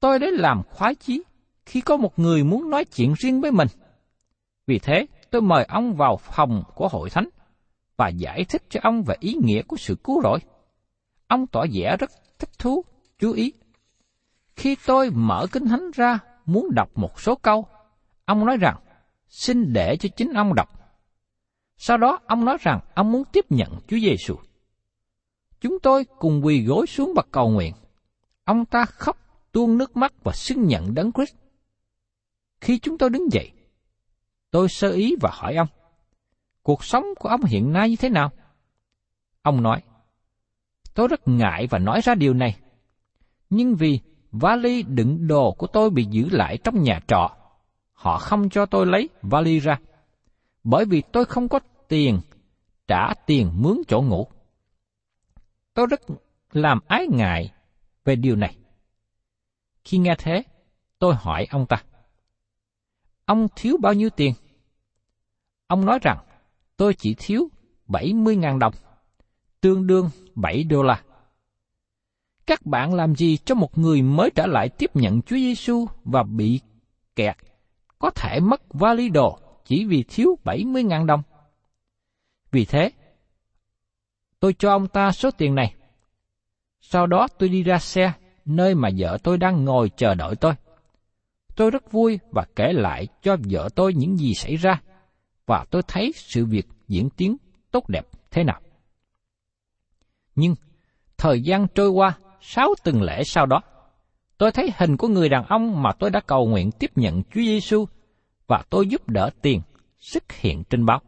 Tôi 0.00 0.18
đã 0.18 0.26
làm 0.30 0.62
khoái 0.70 0.94
chí 0.94 1.22
khi 1.66 1.80
có 1.80 1.96
một 1.96 2.18
người 2.18 2.44
muốn 2.44 2.70
nói 2.70 2.84
chuyện 2.84 3.14
riêng 3.18 3.40
với 3.40 3.50
mình. 3.50 3.68
Vì 4.66 4.78
thế, 4.78 5.06
tôi 5.30 5.42
mời 5.42 5.64
ông 5.64 5.94
vào 5.94 6.16
phòng 6.16 6.62
của 6.74 6.88
hội 6.88 7.10
thánh 7.10 7.28
và 8.00 8.08
giải 8.08 8.44
thích 8.44 8.62
cho 8.68 8.80
ông 8.82 9.02
về 9.02 9.14
ý 9.20 9.34
nghĩa 9.42 9.62
của 9.62 9.76
sự 9.76 9.96
cứu 10.04 10.22
rỗi. 10.22 10.38
Ông 11.26 11.46
tỏ 11.46 11.64
vẻ 11.72 11.96
rất 12.00 12.10
thích 12.38 12.50
thú, 12.58 12.84
chú 13.18 13.32
ý. 13.32 13.52
Khi 14.56 14.76
tôi 14.86 15.10
mở 15.10 15.46
kinh 15.52 15.66
thánh 15.66 15.90
ra 15.94 16.18
muốn 16.46 16.74
đọc 16.74 16.90
một 16.94 17.20
số 17.20 17.34
câu, 17.34 17.66
ông 18.24 18.46
nói 18.46 18.56
rằng, 18.56 18.76
xin 19.28 19.72
để 19.72 19.96
cho 19.96 20.08
chính 20.16 20.32
ông 20.32 20.54
đọc. 20.54 20.68
Sau 21.76 21.96
đó 21.96 22.18
ông 22.26 22.44
nói 22.44 22.56
rằng 22.60 22.80
ông 22.94 23.12
muốn 23.12 23.22
tiếp 23.32 23.44
nhận 23.50 23.70
Chúa 23.88 23.98
Giêsu. 23.98 24.36
Chúng 25.60 25.78
tôi 25.82 26.04
cùng 26.18 26.44
quỳ 26.44 26.64
gối 26.64 26.86
xuống 26.86 27.12
và 27.16 27.22
cầu 27.30 27.50
nguyện. 27.50 27.74
Ông 28.44 28.64
ta 28.64 28.84
khóc 28.84 29.16
tuôn 29.52 29.78
nước 29.78 29.96
mắt 29.96 30.12
và 30.24 30.32
xưng 30.32 30.66
nhận 30.66 30.94
đấng 30.94 31.12
Christ. 31.12 31.34
Khi 32.60 32.78
chúng 32.78 32.98
tôi 32.98 33.10
đứng 33.10 33.32
dậy, 33.32 33.50
tôi 34.50 34.68
sơ 34.68 34.90
ý 34.90 35.16
và 35.20 35.30
hỏi 35.32 35.56
ông, 35.56 35.68
cuộc 36.62 36.84
sống 36.84 37.04
của 37.18 37.28
ông 37.28 37.44
hiện 37.44 37.72
nay 37.72 37.90
như 37.90 37.96
thế 37.96 38.08
nào? 38.08 38.30
Ông 39.42 39.62
nói, 39.62 39.82
tôi 40.94 41.08
rất 41.08 41.28
ngại 41.28 41.66
và 41.66 41.78
nói 41.78 42.00
ra 42.00 42.14
điều 42.14 42.34
này, 42.34 42.56
nhưng 43.50 43.74
vì 43.74 44.00
vali 44.32 44.82
đựng 44.82 45.26
đồ 45.26 45.52
của 45.52 45.66
tôi 45.66 45.90
bị 45.90 46.04
giữ 46.04 46.28
lại 46.30 46.58
trong 46.64 46.82
nhà 46.82 47.00
trọ, 47.06 47.36
họ 47.92 48.18
không 48.18 48.50
cho 48.50 48.66
tôi 48.66 48.86
lấy 48.86 49.08
vali 49.22 49.58
ra, 49.58 49.80
bởi 50.64 50.84
vì 50.84 51.02
tôi 51.12 51.24
không 51.24 51.48
có 51.48 51.60
tiền 51.88 52.20
trả 52.88 53.14
tiền 53.26 53.52
mướn 53.54 53.76
chỗ 53.88 54.02
ngủ. 54.02 54.26
Tôi 55.74 55.86
rất 55.86 56.00
làm 56.52 56.78
ái 56.86 57.06
ngại 57.10 57.52
về 58.04 58.16
điều 58.16 58.36
này. 58.36 58.56
Khi 59.84 59.98
nghe 59.98 60.14
thế, 60.18 60.42
tôi 60.98 61.14
hỏi 61.14 61.46
ông 61.50 61.66
ta, 61.66 61.82
ông 63.24 63.48
thiếu 63.56 63.76
bao 63.82 63.94
nhiêu 63.94 64.10
tiền? 64.10 64.34
Ông 65.66 65.86
nói 65.86 65.98
rằng, 66.02 66.18
tôi 66.80 66.94
chỉ 66.94 67.14
thiếu 67.18 67.50
70.000 67.88 68.58
đồng, 68.58 68.72
tương 69.60 69.86
đương 69.86 70.10
7 70.34 70.64
đô 70.64 70.82
la. 70.82 71.02
Các 72.46 72.66
bạn 72.66 72.94
làm 72.94 73.14
gì 73.14 73.36
cho 73.36 73.54
một 73.54 73.78
người 73.78 74.02
mới 74.02 74.30
trở 74.34 74.46
lại 74.46 74.68
tiếp 74.68 74.96
nhận 74.96 75.22
Chúa 75.22 75.36
Giêsu 75.36 75.86
và 76.04 76.22
bị 76.22 76.60
kẹt, 77.16 77.36
có 77.98 78.10
thể 78.10 78.40
mất 78.40 78.62
vali 78.68 79.08
đồ 79.08 79.38
chỉ 79.64 79.84
vì 79.84 80.04
thiếu 80.08 80.38
70.000 80.44 81.06
đồng? 81.06 81.22
Vì 82.50 82.64
thế, 82.64 82.90
tôi 84.40 84.54
cho 84.58 84.70
ông 84.70 84.88
ta 84.88 85.12
số 85.12 85.30
tiền 85.30 85.54
này. 85.54 85.74
Sau 86.80 87.06
đó 87.06 87.28
tôi 87.38 87.48
đi 87.48 87.62
ra 87.62 87.78
xe, 87.78 88.12
nơi 88.44 88.74
mà 88.74 88.88
vợ 88.98 89.18
tôi 89.22 89.38
đang 89.38 89.64
ngồi 89.64 89.90
chờ 89.96 90.14
đợi 90.14 90.36
tôi. 90.36 90.52
Tôi 91.56 91.70
rất 91.70 91.92
vui 91.92 92.18
và 92.30 92.44
kể 92.56 92.72
lại 92.72 93.06
cho 93.22 93.36
vợ 93.50 93.68
tôi 93.74 93.94
những 93.94 94.16
gì 94.16 94.34
xảy 94.34 94.56
ra, 94.56 94.80
và 95.50 95.64
tôi 95.70 95.82
thấy 95.88 96.12
sự 96.16 96.46
việc 96.46 96.68
diễn 96.88 97.10
tiến 97.10 97.36
tốt 97.70 97.88
đẹp 97.88 98.06
thế 98.30 98.44
nào. 98.44 98.60
Nhưng, 100.34 100.54
thời 101.18 101.42
gian 101.42 101.66
trôi 101.74 101.88
qua, 101.88 102.18
sáu 102.40 102.74
tuần 102.84 103.02
lễ 103.02 103.24
sau 103.24 103.46
đó, 103.46 103.60
tôi 104.38 104.52
thấy 104.52 104.70
hình 104.76 104.96
của 104.96 105.08
người 105.08 105.28
đàn 105.28 105.46
ông 105.46 105.82
mà 105.82 105.90
tôi 105.98 106.10
đã 106.10 106.20
cầu 106.26 106.46
nguyện 106.46 106.70
tiếp 106.70 106.90
nhận 106.94 107.22
Chúa 107.22 107.40
Giêsu 107.40 107.86
và 108.46 108.62
tôi 108.70 108.86
giúp 108.88 109.08
đỡ 109.08 109.30
tiền 109.42 109.60
xuất 109.98 110.32
hiện 110.32 110.64
trên 110.70 110.86
báo. 110.86 111.00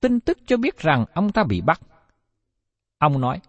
Tin 0.00 0.20
tức 0.20 0.38
cho 0.46 0.56
biết 0.56 0.78
rằng 0.78 1.04
ông 1.14 1.32
ta 1.32 1.44
bị 1.44 1.60
bắt. 1.60 1.80
Ông 2.98 3.20
nói, 3.20 3.40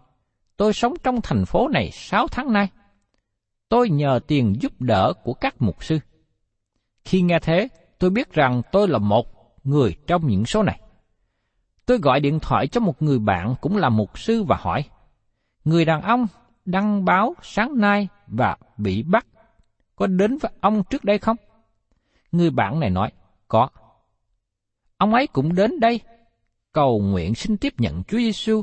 tôi 0.56 0.72
sống 0.72 0.94
trong 1.02 1.20
thành 1.22 1.44
phố 1.44 1.68
này 1.68 1.90
sáu 1.92 2.28
tháng 2.28 2.52
nay. 2.52 2.68
Tôi 3.68 3.90
nhờ 3.90 4.20
tiền 4.26 4.56
giúp 4.60 4.72
đỡ 4.80 5.12
của 5.24 5.34
các 5.34 5.54
mục 5.62 5.84
sư. 5.84 5.98
Khi 7.04 7.22
nghe 7.22 7.38
thế, 7.42 7.68
tôi 7.98 8.10
biết 8.10 8.32
rằng 8.32 8.62
tôi 8.72 8.88
là 8.88 8.98
một 8.98 9.41
người 9.64 9.96
trong 10.06 10.26
những 10.26 10.46
số 10.46 10.62
này. 10.62 10.80
Tôi 11.86 11.98
gọi 11.98 12.20
điện 12.20 12.38
thoại 12.40 12.66
cho 12.66 12.80
một 12.80 13.02
người 13.02 13.18
bạn 13.18 13.54
cũng 13.60 13.76
là 13.76 13.88
mục 13.88 14.18
sư 14.18 14.42
và 14.42 14.56
hỏi, 14.60 14.84
người 15.64 15.84
đàn 15.84 16.02
ông 16.02 16.26
đăng 16.64 17.04
báo 17.04 17.34
sáng 17.42 17.80
nay 17.80 18.08
và 18.26 18.56
bị 18.76 19.02
bắt 19.02 19.26
có 19.96 20.06
đến 20.06 20.38
với 20.38 20.52
ông 20.60 20.82
trước 20.90 21.04
đây 21.04 21.18
không? 21.18 21.36
Người 22.32 22.50
bạn 22.50 22.80
này 22.80 22.90
nói, 22.90 23.12
có. 23.48 23.68
Ông 24.96 25.14
ấy 25.14 25.26
cũng 25.26 25.54
đến 25.54 25.80
đây, 25.80 26.00
cầu 26.72 27.00
nguyện 27.00 27.34
xin 27.34 27.56
tiếp 27.56 27.72
nhận 27.78 28.02
Chúa 28.04 28.18
Giêsu 28.18 28.62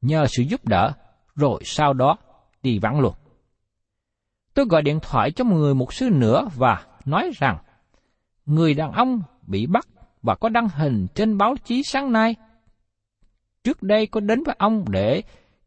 nhờ 0.00 0.26
sự 0.26 0.42
giúp 0.42 0.64
đỡ, 0.64 0.92
rồi 1.34 1.60
sau 1.64 1.92
đó 1.92 2.16
đi 2.62 2.78
vắng 2.78 3.00
luôn. 3.00 3.14
Tôi 4.54 4.66
gọi 4.66 4.82
điện 4.82 4.98
thoại 5.02 5.30
cho 5.32 5.44
một 5.44 5.56
người 5.56 5.74
mục 5.74 5.94
sư 5.94 6.10
nữa 6.12 6.48
và 6.56 6.86
nói 7.04 7.30
rằng, 7.34 7.58
người 8.46 8.74
đàn 8.74 8.92
ông 8.92 9.22
bị 9.46 9.66
bắt 9.66 9.88
và 10.22 10.34
có 10.34 10.48
đăng 10.48 10.68
hình 10.68 11.06
trên 11.14 11.38
báo 11.38 11.54
chí 11.64 11.82
sáng 11.82 12.12
nay. 12.12 12.36
Trước 13.64 13.82
đây 13.82 14.06
có 14.06 14.20
đến 14.20 14.42
với 14.42 14.54
ông 14.58 14.84
để 14.90 15.22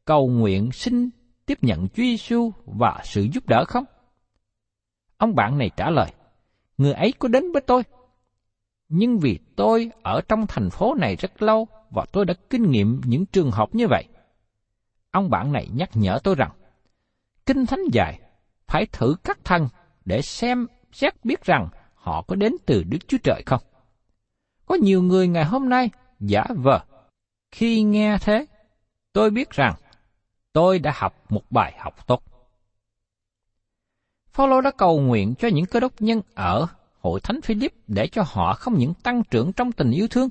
cầu 0.05 0.27
nguyện 0.27 0.71
xin 0.71 1.09
tiếp 1.45 1.57
nhận 1.61 1.87
Chúa 1.87 2.03
Giêsu 2.03 2.51
và 2.65 3.01
sự 3.03 3.27
giúp 3.33 3.47
đỡ 3.47 3.65
không? 3.67 3.83
Ông 5.17 5.35
bạn 5.35 5.57
này 5.57 5.69
trả 5.77 5.89
lời, 5.89 6.11
người 6.77 6.93
ấy 6.93 7.13
có 7.19 7.27
đến 7.27 7.51
với 7.51 7.61
tôi. 7.61 7.83
Nhưng 8.89 9.19
vì 9.19 9.39
tôi 9.55 9.91
ở 10.03 10.21
trong 10.27 10.47
thành 10.47 10.69
phố 10.69 10.95
này 10.95 11.15
rất 11.15 11.41
lâu 11.41 11.67
và 11.91 12.05
tôi 12.11 12.25
đã 12.25 12.33
kinh 12.49 12.71
nghiệm 12.71 13.01
những 13.05 13.25
trường 13.25 13.51
hợp 13.51 13.75
như 13.75 13.87
vậy. 13.87 14.03
Ông 15.11 15.29
bạn 15.29 15.51
này 15.51 15.69
nhắc 15.73 15.89
nhở 15.93 16.19
tôi 16.23 16.35
rằng, 16.35 16.51
Kinh 17.45 17.65
Thánh 17.65 17.81
dạy 17.91 18.19
phải 18.67 18.85
thử 18.85 19.15
các 19.23 19.39
thân 19.43 19.67
để 20.05 20.21
xem 20.21 20.67
xét 20.91 21.25
biết 21.25 21.43
rằng 21.43 21.69
họ 21.93 22.21
có 22.21 22.35
đến 22.35 22.53
từ 22.65 22.83
Đức 22.83 23.07
Chúa 23.07 23.17
Trời 23.23 23.43
không. 23.45 23.61
Có 24.65 24.75
nhiều 24.75 25.01
người 25.01 25.27
ngày 25.27 25.45
hôm 25.45 25.69
nay 25.69 25.89
giả 26.19 26.43
vờ. 26.55 26.79
Khi 27.51 27.83
nghe 27.83 28.17
thế, 28.21 28.45
tôi 29.13 29.29
biết 29.29 29.49
rằng 29.49 29.75
tôi 30.53 30.79
đã 30.79 30.93
học 30.95 31.25
một 31.29 31.51
bài 31.51 31.73
học 31.79 32.07
tốt. 32.07 32.23
Phaolô 34.31 34.61
đã 34.61 34.71
cầu 34.77 34.99
nguyện 34.99 35.35
cho 35.35 35.47
những 35.47 35.65
cơ 35.65 35.79
đốc 35.79 36.01
nhân 36.01 36.21
ở 36.33 36.67
hội 37.01 37.19
thánh 37.19 37.41
Philip 37.41 37.73
để 37.87 38.07
cho 38.07 38.23
họ 38.25 38.53
không 38.53 38.77
những 38.77 38.93
tăng 38.93 39.23
trưởng 39.23 39.53
trong 39.53 39.71
tình 39.71 39.91
yêu 39.91 40.07
thương, 40.07 40.29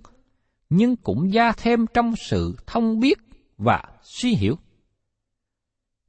nhưng 0.71 0.97
cũng 0.97 1.33
gia 1.33 1.53
thêm 1.53 1.87
trong 1.95 2.17
sự 2.17 2.57
thông 2.67 3.00
biết 3.00 3.19
và 3.59 3.83
suy 4.03 4.35
hiểu. 4.35 4.57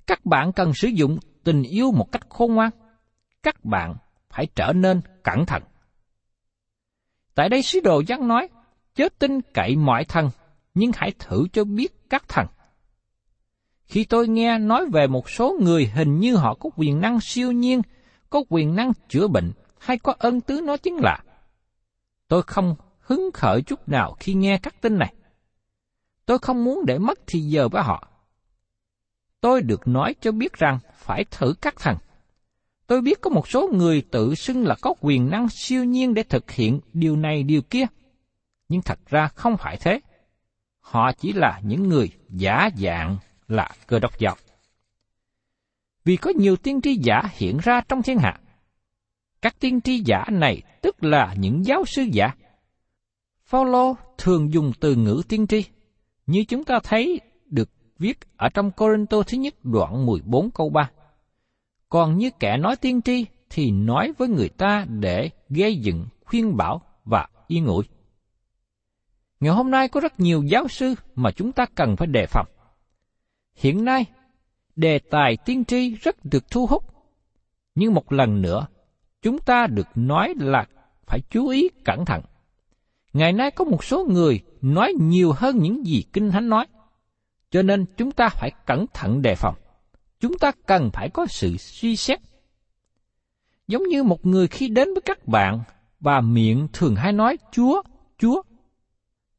Các 0.08 0.25
bạn 0.25 0.51
cần 0.51 0.74
sử 0.74 0.88
dụng 0.88 1.17
tình 1.44 1.63
yêu 1.63 1.91
một 1.91 2.12
cách 2.12 2.29
khôn 2.29 2.55
ngoan. 2.55 2.72
Các 3.44 3.65
bạn 3.65 3.96
phải 4.29 4.48
trở 4.55 4.74
nên 4.74 5.01
cẩn 5.24 5.46
thận. 5.46 5.63
Tại 7.35 7.49
đây 7.49 7.61
sứ 7.61 7.79
đồ 7.79 8.01
giác 8.07 8.21
nói, 8.21 8.47
chớ 8.95 9.09
tin 9.19 9.41
cậy 9.41 9.75
mọi 9.75 10.05
thần, 10.05 10.29
nhưng 10.73 10.91
hãy 10.95 11.11
thử 11.19 11.47
cho 11.53 11.63
biết 11.63 12.09
các 12.09 12.27
thần. 12.27 12.47
Khi 13.85 14.05
tôi 14.05 14.27
nghe 14.27 14.57
nói 14.57 14.85
về 14.93 15.07
một 15.07 15.29
số 15.29 15.57
người 15.61 15.85
hình 15.95 16.19
như 16.19 16.35
họ 16.35 16.53
có 16.53 16.69
quyền 16.75 17.01
năng 17.01 17.19
siêu 17.21 17.51
nhiên, 17.51 17.81
có 18.29 18.43
quyền 18.49 18.75
năng 18.75 18.91
chữa 19.09 19.27
bệnh, 19.27 19.51
hay 19.79 19.97
có 19.97 20.13
ân 20.19 20.41
tứ 20.41 20.61
nói 20.61 20.77
tiếng 20.77 20.97
lạ, 20.99 21.23
tôi 22.27 22.43
không 22.43 22.75
hứng 22.99 23.31
khởi 23.33 23.61
chút 23.61 23.89
nào 23.89 24.15
khi 24.19 24.33
nghe 24.33 24.57
các 24.57 24.81
tin 24.81 24.97
này. 24.97 25.13
Tôi 26.25 26.39
không 26.39 26.63
muốn 26.63 26.85
để 26.85 26.97
mất 26.97 27.19
thì 27.27 27.39
giờ 27.39 27.69
với 27.69 27.83
họ. 27.83 28.07
Tôi 29.41 29.61
được 29.61 29.87
nói 29.87 30.15
cho 30.21 30.31
biết 30.31 30.53
rằng 30.53 30.79
phải 30.93 31.25
thử 31.31 31.53
các 31.61 31.75
thần. 31.79 31.97
Tôi 32.87 33.01
biết 33.01 33.21
có 33.21 33.29
một 33.29 33.47
số 33.47 33.69
người 33.73 34.01
tự 34.11 34.35
xưng 34.35 34.65
là 34.67 34.75
có 34.81 34.93
quyền 35.01 35.29
năng 35.29 35.49
siêu 35.49 35.83
nhiên 35.83 36.13
để 36.13 36.23
thực 36.23 36.51
hiện 36.51 36.79
điều 36.93 37.15
này 37.15 37.43
điều 37.43 37.61
kia, 37.61 37.85
nhưng 38.69 38.81
thật 38.81 38.99
ra 39.09 39.27
không 39.27 39.57
phải 39.57 39.77
thế. 39.77 39.99
Họ 40.79 41.11
chỉ 41.11 41.33
là 41.33 41.59
những 41.63 41.89
người 41.89 42.09
giả 42.29 42.69
dạng 42.75 43.17
là 43.47 43.69
cơ 43.87 43.99
đốc 43.99 44.19
giáo. 44.19 44.35
Vì 46.03 46.17
có 46.17 46.31
nhiều 46.35 46.55
tiên 46.55 46.81
tri 46.81 46.95
giả 46.95 47.21
hiện 47.33 47.57
ra 47.63 47.81
trong 47.87 48.03
thiên 48.03 48.17
hạ. 48.17 48.39
Các 49.41 49.59
tiên 49.59 49.81
tri 49.81 49.99
giả 50.05 50.25
này 50.31 50.61
tức 50.81 51.03
là 51.03 51.35
những 51.37 51.65
giáo 51.65 51.85
sư 51.85 52.01
giả. 52.11 52.31
Phaolô 53.45 53.95
thường 54.17 54.53
dùng 54.53 54.71
từ 54.79 54.95
ngữ 54.95 55.21
tiên 55.29 55.47
tri, 55.47 55.65
như 56.27 56.45
chúng 56.47 56.63
ta 56.63 56.79
thấy 56.83 57.21
được 57.45 57.69
viết 57.99 58.19
ở 58.37 58.49
trong 58.53 58.71
Corinto 58.71 59.23
thứ 59.27 59.37
nhất 59.37 59.53
đoạn 59.63 60.05
14 60.05 60.51
câu 60.51 60.69
3. 60.69 60.89
Còn 61.89 62.17
như 62.17 62.29
kẻ 62.39 62.57
nói 62.57 62.75
tiên 62.75 63.01
tri 63.01 63.25
thì 63.49 63.71
nói 63.71 64.13
với 64.17 64.27
người 64.27 64.49
ta 64.49 64.85
để 64.89 65.29
gây 65.49 65.75
dựng, 65.75 66.05
khuyên 66.25 66.57
bảo 66.57 66.81
và 67.05 67.27
yên 67.47 67.65
ủi. 67.65 67.85
Ngày 69.39 69.53
hôm 69.53 69.71
nay 69.71 69.87
có 69.87 69.99
rất 69.99 70.19
nhiều 70.19 70.43
giáo 70.43 70.67
sư 70.67 70.95
mà 71.15 71.31
chúng 71.31 71.51
ta 71.51 71.65
cần 71.75 71.95
phải 71.95 72.07
đề 72.07 72.25
phòng. 72.25 72.47
Hiện 73.55 73.85
nay, 73.85 74.05
đề 74.75 74.99
tài 74.99 75.37
tiên 75.45 75.65
tri 75.65 75.89
rất 75.89 76.25
được 76.25 76.51
thu 76.51 76.65
hút. 76.67 76.83
Nhưng 77.75 77.93
một 77.93 78.11
lần 78.11 78.41
nữa, 78.41 78.67
chúng 79.21 79.39
ta 79.39 79.67
được 79.67 79.87
nói 79.95 80.33
là 80.37 80.65
phải 81.05 81.19
chú 81.29 81.47
ý 81.47 81.69
cẩn 81.85 82.05
thận. 82.05 82.21
Ngày 83.13 83.33
nay 83.33 83.51
có 83.51 83.65
một 83.65 83.83
số 83.83 84.05
người 84.05 84.41
nói 84.61 84.93
nhiều 84.99 85.31
hơn 85.31 85.57
những 85.57 85.85
gì 85.85 86.03
Kinh 86.13 86.31
Thánh 86.31 86.49
nói, 86.49 86.65
cho 87.51 87.61
nên 87.61 87.85
chúng 87.97 88.11
ta 88.11 88.29
phải 88.29 88.51
cẩn 88.65 88.85
thận 88.93 89.21
đề 89.21 89.35
phòng 89.35 89.55
chúng 90.25 90.38
ta 90.38 90.51
cần 90.65 90.89
phải 90.94 91.10
có 91.10 91.25
sự 91.29 91.58
suy 91.58 91.96
xét. 91.96 92.20
Giống 93.67 93.84
như 93.84 94.03
một 94.03 94.25
người 94.25 94.48
khi 94.48 94.67
đến 94.67 94.88
với 94.94 95.01
các 95.05 95.27
bạn 95.27 95.60
và 96.00 96.22
miệng 96.22 96.67
thường 96.74 96.96
hay 96.96 97.13
nói 97.13 97.38
Chúa, 97.51 97.82
Chúa, 98.17 98.41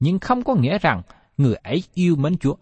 nhưng 0.01 0.19
không 0.19 0.43
có 0.43 0.55
nghĩa 0.55 0.79
rằng 0.79 1.03
người 1.37 1.55
ấy 1.55 1.83
yêu 1.95 2.17
mến 2.17 2.39
Chúa. 2.39 2.55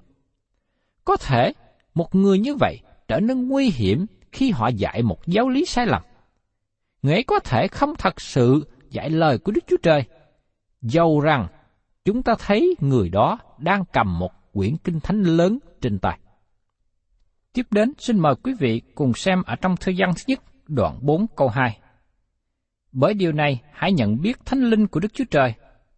Có 1.05 1.17
thể 1.17 1.53
một 1.95 2.15
người 2.15 2.39
như 2.39 2.55
vậy 2.55 2.81
trở 3.09 3.21
nên 3.21 3.49
nguy 3.49 3.71
hiểm 3.71 4.07
khi 4.33 4.51
họ 4.51 4.69
dạy 4.69 5.03
một 5.03 5.27
giáo 5.27 5.49
lý 5.49 5.65
sai 5.65 5.87
lầm. 5.87 6.03
Người 7.03 7.13
ấy 7.13 7.23
có 7.23 7.39
thể 7.39 7.69
không 7.69 7.95
thật 7.99 8.21
sự 8.21 8.67
dạy 8.91 9.11
lời 9.11 9.39
của 9.39 9.53
Đức 9.53 9.65
Chúa 9.67 9.79
Trời, 9.83 10.05
dầu 10.83 11.21
rằng 11.21 11.47
chúng 12.05 12.23
ta 12.23 12.35
thấy 12.39 12.77
người 12.81 13.09
đó 13.09 13.39
đang 13.59 13.85
cầm 13.93 14.19
một 14.19 14.33
quyển 14.53 14.77
kinh 14.77 15.01
thánh 15.01 15.23
lớn 15.23 15.59
trên 15.81 15.99
tay. 15.99 16.19
Tiếp 17.55 17.67
đến, 17.71 17.93
xin 17.99 18.19
mời 18.19 18.35
quý 18.43 18.55
vị 18.59 18.83
cùng 18.95 19.15
xem 19.15 19.43
ở 19.47 19.57
trong 19.57 19.77
thư 19.77 19.93
văn 19.97 20.13
thứ 20.17 20.23
nhất, 20.27 20.41
đoạn 20.69 20.99
4 21.03 21.27
câu 21.37 21.49
2. 21.49 21.79
Bởi 22.93 23.15
điều 23.15 23.33
này, 23.33 23.63
hãy 23.73 23.93
nhận 23.93 24.21
biết 24.21 24.47
thánh 24.47 24.61
linh 24.61 24.87
của 24.87 25.01
Đức 25.01 25.15
Chúa 25.15 25.25
Trời. 25.31 25.55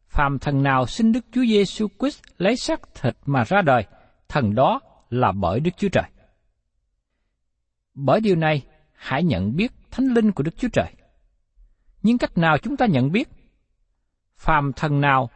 Phàm 0.09 0.39
thần 0.39 0.63
nào 0.63 0.87
xin 0.87 1.13
Đức 1.13 1.25
Chúa 1.33 1.45
Giêsu 1.45 1.89
Christ 1.99 2.23
lấy 2.39 2.57
xác 2.57 2.81
thịt 2.95 3.17
mà 3.27 3.45
ra 3.45 3.63
đời, 3.63 3.85
thần 4.29 4.55
đó 4.55 4.81
là 5.11 5.33
bởi 5.33 5.61
Đức 5.61 5.71
Chúa 5.77 5.89
Trời. 5.89 6.05
Bởi 7.95 8.21
điều 8.21 8.37
này, 8.37 8.63
hãy 8.93 9.23
nhận 9.25 9.57
biết 9.57 9.73
thánh 9.91 10.07
linh 10.07 10.33
của 10.33 10.43
Đức 10.43 10.57
Chúa 10.57 10.69
Trời. 10.73 10.93
Nhưng 12.03 12.19
cách 12.19 12.39
nào 12.39 12.59
chúng 12.59 12.77
ta 12.77 12.87
nhận 12.87 13.13
biết? 13.13 13.29
Phàm 14.37 14.73
thần 14.73 15.01
nào 15.01 15.31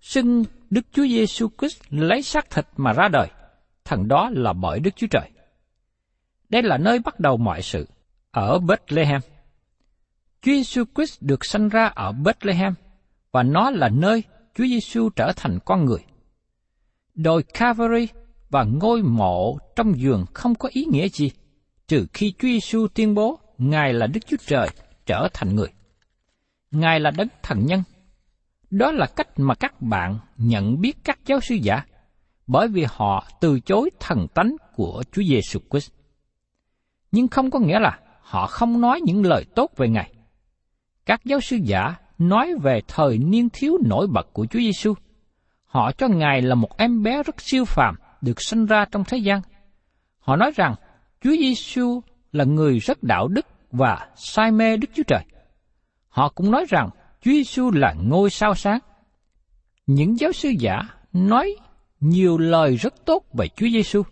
xưng 0.00 0.44
Đức 0.70 0.86
Chúa 0.92 1.06
Giêsu 1.06 1.48
Christ 1.58 1.82
lấy 1.90 2.22
xác 2.22 2.50
thịt 2.50 2.66
mà 2.76 2.92
ra 2.92 3.08
đời, 3.08 3.28
thần 3.84 4.08
đó 4.08 4.30
là 4.32 4.52
bởi 4.52 4.80
Đức 4.80 4.90
Chúa 4.96 5.06
Trời. 5.10 5.30
Đây 6.50 6.62
là 6.62 6.78
nơi 6.78 6.98
bắt 6.98 7.20
đầu 7.20 7.36
mọi 7.36 7.62
sự, 7.62 7.86
ở 8.30 8.58
Bethlehem. 8.58 9.20
Chúa 10.42 10.52
Giêsu 10.52 10.84
Christ 10.94 11.22
được 11.22 11.44
sanh 11.44 11.68
ra 11.68 11.86
ở 11.86 12.12
Bethlehem 12.12 12.74
và 13.32 13.42
nó 13.42 13.70
là 13.70 13.88
nơi 13.88 14.22
Chúa 14.54 14.64
Giêsu 14.64 15.08
trở 15.16 15.32
thành 15.36 15.58
con 15.64 15.84
người. 15.84 16.04
Đồi 17.14 17.42
Calvary 17.42 18.08
và 18.50 18.64
ngôi 18.64 19.02
mộ 19.02 19.58
trong 19.76 19.98
giường 19.98 20.24
không 20.34 20.54
có 20.54 20.68
ý 20.72 20.84
nghĩa 20.84 21.08
gì, 21.08 21.30
trừ 21.88 22.06
khi 22.12 22.32
Chúa 22.38 22.48
Giêsu 22.48 22.86
tuyên 22.94 23.14
bố 23.14 23.38
Ngài 23.58 23.92
là 23.92 24.06
Đức 24.06 24.20
Chúa 24.26 24.36
Trời 24.46 24.68
trở 25.06 25.28
thành 25.34 25.54
người. 25.54 25.68
Ngài 26.70 27.00
là 27.00 27.10
đấng 27.10 27.28
thần 27.42 27.66
nhân. 27.66 27.82
Đó 28.70 28.90
là 28.90 29.06
cách 29.06 29.28
mà 29.36 29.54
các 29.54 29.82
bạn 29.82 30.18
nhận 30.36 30.80
biết 30.80 30.96
các 31.04 31.18
giáo 31.26 31.40
sư 31.40 31.54
giả, 31.54 31.84
bởi 32.46 32.68
vì 32.68 32.86
họ 32.88 33.28
từ 33.40 33.60
chối 33.60 33.90
thần 34.00 34.26
tánh 34.34 34.56
của 34.74 35.02
Chúa 35.12 35.22
Giêsu 35.22 35.60
Christ. 35.70 35.92
Nhưng 37.12 37.28
không 37.28 37.50
có 37.50 37.58
nghĩa 37.58 37.78
là 37.78 37.98
họ 38.20 38.46
không 38.46 38.80
nói 38.80 39.00
những 39.00 39.26
lời 39.26 39.44
tốt 39.54 39.70
về 39.76 39.88
Ngài. 39.88 40.12
Các 41.06 41.24
giáo 41.24 41.40
sư 41.40 41.56
giả 41.62 41.94
nói 42.18 42.54
về 42.62 42.80
thời 42.88 43.18
niên 43.18 43.48
thiếu 43.52 43.78
nổi 43.86 44.06
bật 44.06 44.28
của 44.32 44.46
Chúa 44.46 44.58
Giêsu. 44.58 44.94
Họ 45.64 45.92
cho 45.92 46.08
Ngài 46.08 46.42
là 46.42 46.54
một 46.54 46.76
em 46.76 47.02
bé 47.02 47.22
rất 47.22 47.40
siêu 47.40 47.64
phàm 47.64 47.94
được 48.20 48.42
sinh 48.42 48.66
ra 48.66 48.84
trong 48.84 49.04
thế 49.04 49.18
gian. 49.18 49.40
Họ 50.18 50.36
nói 50.36 50.52
rằng 50.56 50.74
Chúa 51.22 51.36
Giêsu 51.40 52.00
là 52.32 52.44
người 52.44 52.78
rất 52.78 53.02
đạo 53.02 53.28
đức 53.28 53.46
và 53.72 54.08
say 54.16 54.50
mê 54.50 54.76
Đức 54.76 54.88
Chúa 54.94 55.02
Trời. 55.06 55.24
Họ 56.08 56.28
cũng 56.28 56.50
nói 56.50 56.64
rằng 56.68 56.90
Chúa 57.20 57.30
Giêsu 57.30 57.70
là 57.70 57.94
ngôi 58.02 58.30
sao 58.30 58.54
sáng. 58.54 58.78
Những 59.86 60.18
giáo 60.18 60.32
sư 60.32 60.48
giả 60.58 60.82
nói 61.12 61.56
nhiều 62.00 62.38
lời 62.38 62.76
rất 62.76 62.94
tốt 63.04 63.24
về 63.32 63.48
Chúa 63.48 63.68
Giêsu, 63.72 64.02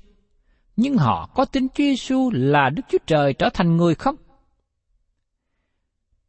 nhưng 0.79 0.97
họ 0.97 1.31
có 1.35 1.45
tin 1.45 1.69
Chúa 1.69 1.85
Giêsu 1.85 2.31
là 2.31 2.71
Đức 2.71 2.83
Chúa 2.89 2.99
Trời 3.07 3.33
trở 3.33 3.49
thành 3.55 3.77
người 3.77 3.95
không? 3.95 4.17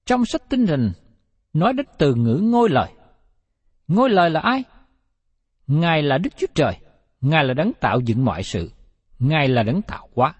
Trong 0.05 0.25
sách 0.25 0.41
tinh 0.49 0.67
thần 0.67 0.91
nói 1.53 1.73
đến 1.73 1.85
từ 1.97 2.15
ngữ 2.15 2.39
ngôi 2.43 2.69
lời. 2.69 2.91
Ngôi 3.87 4.09
lời 4.09 4.29
là 4.29 4.39
ai? 4.39 4.63
Ngài 5.67 6.03
là 6.03 6.17
Đức 6.17 6.29
Chúa 6.37 6.47
Trời, 6.55 6.77
Ngài 7.21 7.43
là 7.43 7.53
đấng 7.53 7.71
tạo 7.79 7.99
dựng 7.99 8.25
mọi 8.25 8.43
sự, 8.43 8.71
Ngài 9.19 9.47
là 9.47 9.63
đấng 9.63 9.81
tạo 9.81 10.09
hóa. 10.15 10.33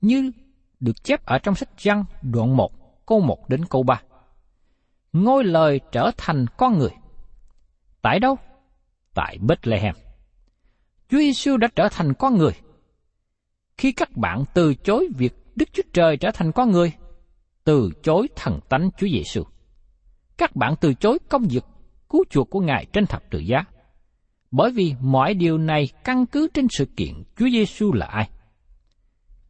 Như 0.00 0.30
được 0.80 1.04
chép 1.04 1.26
ở 1.26 1.38
trong 1.38 1.54
sách 1.54 1.70
Giăng 1.78 2.04
đoạn 2.22 2.56
1, 2.56 3.06
câu 3.06 3.20
1 3.20 3.48
đến 3.48 3.64
câu 3.64 3.82
3. 3.82 4.02
Ngôi 5.12 5.44
lời 5.44 5.80
trở 5.92 6.10
thành 6.16 6.46
con 6.56 6.78
người. 6.78 6.92
Tại 8.02 8.20
đâu? 8.20 8.36
Tại 9.14 9.38
Bethlehem. 9.40 9.94
Chúa 11.08 11.18
Giêsu 11.18 11.56
đã 11.56 11.68
trở 11.76 11.88
thành 11.88 12.14
con 12.14 12.36
người. 12.36 12.52
Khi 13.78 13.92
các 13.92 14.16
bạn 14.16 14.44
từ 14.54 14.74
chối 14.74 15.08
việc 15.16 15.32
Đức 15.56 15.68
Chúa 15.72 15.82
Trời 15.92 16.16
trở 16.16 16.30
thành 16.34 16.52
con 16.52 16.70
người, 16.70 16.92
từ 17.64 17.90
chối 18.02 18.28
thần 18.36 18.60
tánh 18.68 18.90
Chúa 18.98 19.06
Giêsu, 19.08 19.42
các 20.38 20.56
bạn 20.56 20.74
từ 20.80 20.94
chối 20.94 21.18
công 21.28 21.42
việc 21.42 21.64
cứu 22.08 22.24
chuộc 22.30 22.50
của 22.50 22.60
Ngài 22.60 22.86
trên 22.92 23.06
thập 23.06 23.22
tự 23.30 23.38
giá. 23.38 23.64
Bởi 24.50 24.70
vì 24.70 24.94
mọi 25.00 25.34
điều 25.34 25.58
này 25.58 25.88
căn 26.04 26.26
cứ 26.26 26.48
trên 26.54 26.66
sự 26.70 26.84
kiện 26.96 27.12
Chúa 27.36 27.48
Giêsu 27.48 27.92
là 27.92 28.06
ai. 28.06 28.30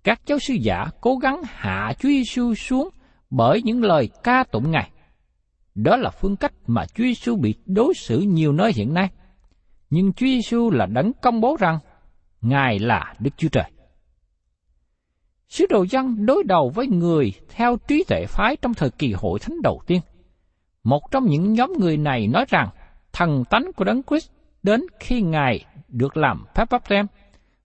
Các 0.04 0.20
giáo 0.26 0.38
sư 0.38 0.54
giả 0.54 0.86
cố 1.00 1.16
gắng 1.16 1.40
hạ 1.44 1.92
Chúa 1.98 2.08
Giêsu 2.08 2.54
xuống 2.54 2.88
bởi 3.30 3.62
những 3.62 3.82
lời 3.82 4.08
ca 4.24 4.44
tụng 4.44 4.70
Ngài. 4.70 4.90
Đó 5.74 5.96
là 5.96 6.10
phương 6.10 6.36
cách 6.36 6.52
mà 6.66 6.86
Chúa 6.86 7.04
Giêsu 7.04 7.36
bị 7.36 7.54
đối 7.66 7.94
xử 7.94 8.18
nhiều 8.18 8.52
nơi 8.52 8.72
hiện 8.76 8.94
nay. 8.94 9.10
Nhưng 9.90 10.12
Chúa 10.12 10.26
Giêsu 10.26 10.70
là 10.70 10.86
đấng 10.86 11.12
công 11.22 11.40
bố 11.40 11.56
rằng 11.60 11.78
Ngài 12.40 12.78
là 12.78 13.14
Đức 13.18 13.30
Chúa 13.36 13.48
Trời. 13.48 13.70
Sứ 15.48 15.66
đồ 15.68 15.86
dân 15.90 16.26
đối 16.26 16.44
đầu 16.44 16.70
với 16.74 16.86
người 16.86 17.32
theo 17.48 17.76
trí 17.88 18.04
tuệ 18.08 18.26
phái 18.28 18.56
trong 18.56 18.74
thời 18.74 18.90
kỳ 18.90 19.12
hội 19.12 19.38
thánh 19.38 19.62
đầu 19.62 19.80
tiên. 19.86 20.00
Một 20.84 21.10
trong 21.10 21.26
những 21.26 21.52
nhóm 21.52 21.72
người 21.78 21.96
này 21.96 22.26
nói 22.26 22.44
rằng 22.48 22.68
thần 23.12 23.44
tánh 23.50 23.72
của 23.76 23.84
Đấng 23.84 24.02
Christ 24.02 24.30
đến 24.62 24.80
khi 25.00 25.22
Ngài 25.22 25.64
được 25.88 26.16
làm 26.16 26.44
phép 26.54 26.70
báp 26.70 26.88
tem 26.88 27.06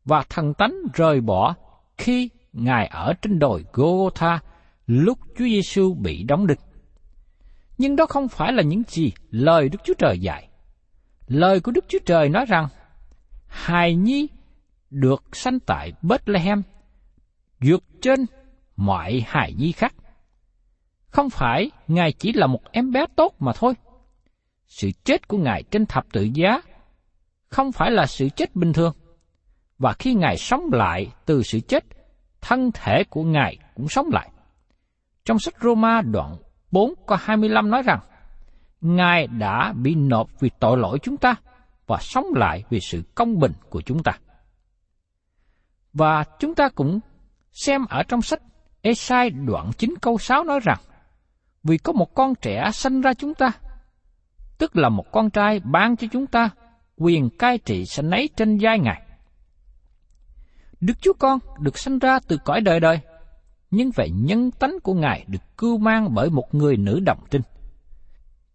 và 0.05 0.23
thần 0.29 0.53
tánh 0.53 0.75
rời 0.93 1.21
bỏ 1.21 1.55
khi 1.97 2.29
Ngài 2.53 2.87
ở 2.87 3.13
trên 3.21 3.39
đồi 3.39 3.65
Golgotha 3.73 4.39
lúc 4.87 5.19
Chúa 5.37 5.45
Giêsu 5.45 5.93
bị 5.93 6.23
đóng 6.23 6.47
đinh. 6.47 6.57
Nhưng 7.77 7.95
đó 7.95 8.05
không 8.05 8.27
phải 8.27 8.53
là 8.53 8.63
những 8.63 8.83
gì 8.87 9.11
lời 9.29 9.69
Đức 9.69 9.79
Chúa 9.83 9.93
Trời 9.93 10.19
dạy. 10.19 10.47
Lời 11.27 11.59
của 11.59 11.71
Đức 11.71 11.85
Chúa 11.87 11.99
Trời 12.05 12.29
nói 12.29 12.45
rằng, 12.45 12.67
hài 13.47 13.95
nhi 13.95 14.27
được 14.89 15.23
sanh 15.33 15.59
tại 15.59 15.93
Bethlehem, 16.01 16.61
vượt 17.61 17.83
trên 18.01 18.25
mọi 18.75 19.23
hài 19.27 19.53
nhi 19.53 19.71
khác. 19.71 19.93
Không 21.07 21.29
phải 21.29 21.71
Ngài 21.87 22.11
chỉ 22.11 22.33
là 22.33 22.47
một 22.47 22.71
em 22.71 22.91
bé 22.91 23.05
tốt 23.15 23.35
mà 23.39 23.51
thôi. 23.55 23.73
Sự 24.67 24.91
chết 25.03 25.27
của 25.27 25.37
Ngài 25.37 25.63
trên 25.63 25.85
thập 25.85 26.05
tự 26.13 26.27
giá 26.33 26.61
không 27.47 27.71
phải 27.71 27.91
là 27.91 28.05
sự 28.05 28.29
chết 28.29 28.55
bình 28.55 28.73
thường. 28.73 28.93
Và 29.77 29.93
khi 29.93 30.13
Ngài 30.13 30.37
sống 30.37 30.61
lại 30.73 31.11
từ 31.25 31.43
sự 31.43 31.59
chết, 31.59 31.83
thân 32.41 32.71
thể 32.73 33.03
của 33.09 33.23
Ngài 33.23 33.57
cũng 33.75 33.87
sống 33.89 34.09
lại. 34.13 34.29
Trong 35.25 35.39
sách 35.39 35.53
Roma 35.61 36.01
đoạn 36.01 36.37
4 36.71 36.93
có 37.05 37.17
25 37.21 37.69
nói 37.69 37.81
rằng, 37.81 37.99
Ngài 38.81 39.27
đã 39.27 39.73
bị 39.73 39.95
nộp 39.95 40.39
vì 40.39 40.49
tội 40.59 40.77
lỗi 40.77 40.99
chúng 41.01 41.17
ta 41.17 41.35
và 41.87 41.97
sống 42.01 42.25
lại 42.35 42.63
vì 42.69 42.79
sự 42.79 43.03
công 43.15 43.39
bình 43.39 43.53
của 43.69 43.81
chúng 43.81 44.03
ta. 44.03 44.11
Và 45.93 46.23
chúng 46.39 46.55
ta 46.55 46.69
cũng 46.69 46.99
xem 47.51 47.85
ở 47.89 48.03
trong 48.03 48.21
sách 48.21 48.41
Esai 48.81 49.29
đoạn 49.29 49.71
9 49.77 49.93
câu 50.01 50.17
6 50.17 50.43
nói 50.43 50.59
rằng, 50.63 50.79
vì 51.63 51.77
có 51.77 51.93
một 51.93 52.13
con 52.13 52.35
trẻ 52.35 52.69
sanh 52.73 53.01
ra 53.01 53.13
chúng 53.13 53.33
ta, 53.33 53.51
tức 54.57 54.77
là 54.77 54.89
một 54.89 55.11
con 55.11 55.29
trai 55.29 55.59
ban 55.59 55.97
cho 55.97 56.07
chúng 56.11 56.27
ta, 56.27 56.49
quyền 56.97 57.29
cai 57.29 57.57
trị 57.57 57.85
sẽ 57.85 58.03
nấy 58.03 58.29
trên 58.35 58.57
vai 58.61 58.79
Ngài. 58.79 59.01
Đức 60.81 60.93
Chúa 61.01 61.13
Con 61.13 61.39
được 61.59 61.77
sanh 61.77 61.99
ra 61.99 62.19
từ 62.27 62.37
cõi 62.45 62.61
đời 62.61 62.79
đời, 62.79 62.99
nhưng 63.71 63.91
về 63.95 64.09
nhân 64.09 64.51
tánh 64.51 64.79
của 64.83 64.93
Ngài 64.93 65.25
được 65.27 65.57
cưu 65.57 65.77
mang 65.77 66.13
bởi 66.13 66.29
một 66.29 66.55
người 66.55 66.77
nữ 66.77 66.99
đồng 66.99 67.19
trinh. 67.29 67.41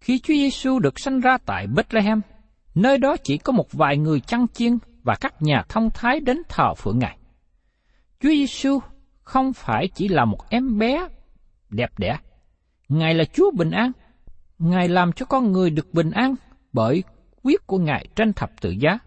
Khi 0.00 0.18
Chúa 0.18 0.34
Giêsu 0.34 0.78
được 0.78 1.00
sanh 1.00 1.20
ra 1.20 1.38
tại 1.46 1.66
Bethlehem, 1.66 2.20
nơi 2.74 2.98
đó 2.98 3.16
chỉ 3.24 3.38
có 3.38 3.52
một 3.52 3.72
vài 3.72 3.96
người 3.96 4.20
chăn 4.20 4.46
chiên 4.52 4.78
và 5.02 5.14
các 5.20 5.42
nhà 5.42 5.64
thông 5.68 5.90
thái 5.90 6.20
đến 6.20 6.42
thờ 6.48 6.74
phượng 6.74 6.98
Ngài. 6.98 7.18
Chúa 8.20 8.28
Giêsu 8.28 8.80
không 9.22 9.52
phải 9.52 9.88
chỉ 9.94 10.08
là 10.08 10.24
một 10.24 10.50
em 10.50 10.78
bé 10.78 11.08
đẹp 11.70 11.98
đẽ. 11.98 12.18
Ngài 12.88 13.14
là 13.14 13.24
Chúa 13.24 13.50
bình 13.50 13.70
an. 13.70 13.92
Ngài 14.58 14.88
làm 14.88 15.12
cho 15.12 15.26
con 15.26 15.52
người 15.52 15.70
được 15.70 15.94
bình 15.94 16.10
an 16.10 16.34
bởi 16.72 17.04
quyết 17.42 17.66
của 17.66 17.78
Ngài 17.78 18.08
trên 18.16 18.32
thập 18.32 18.60
tự 18.60 18.70
giá. 18.70 18.98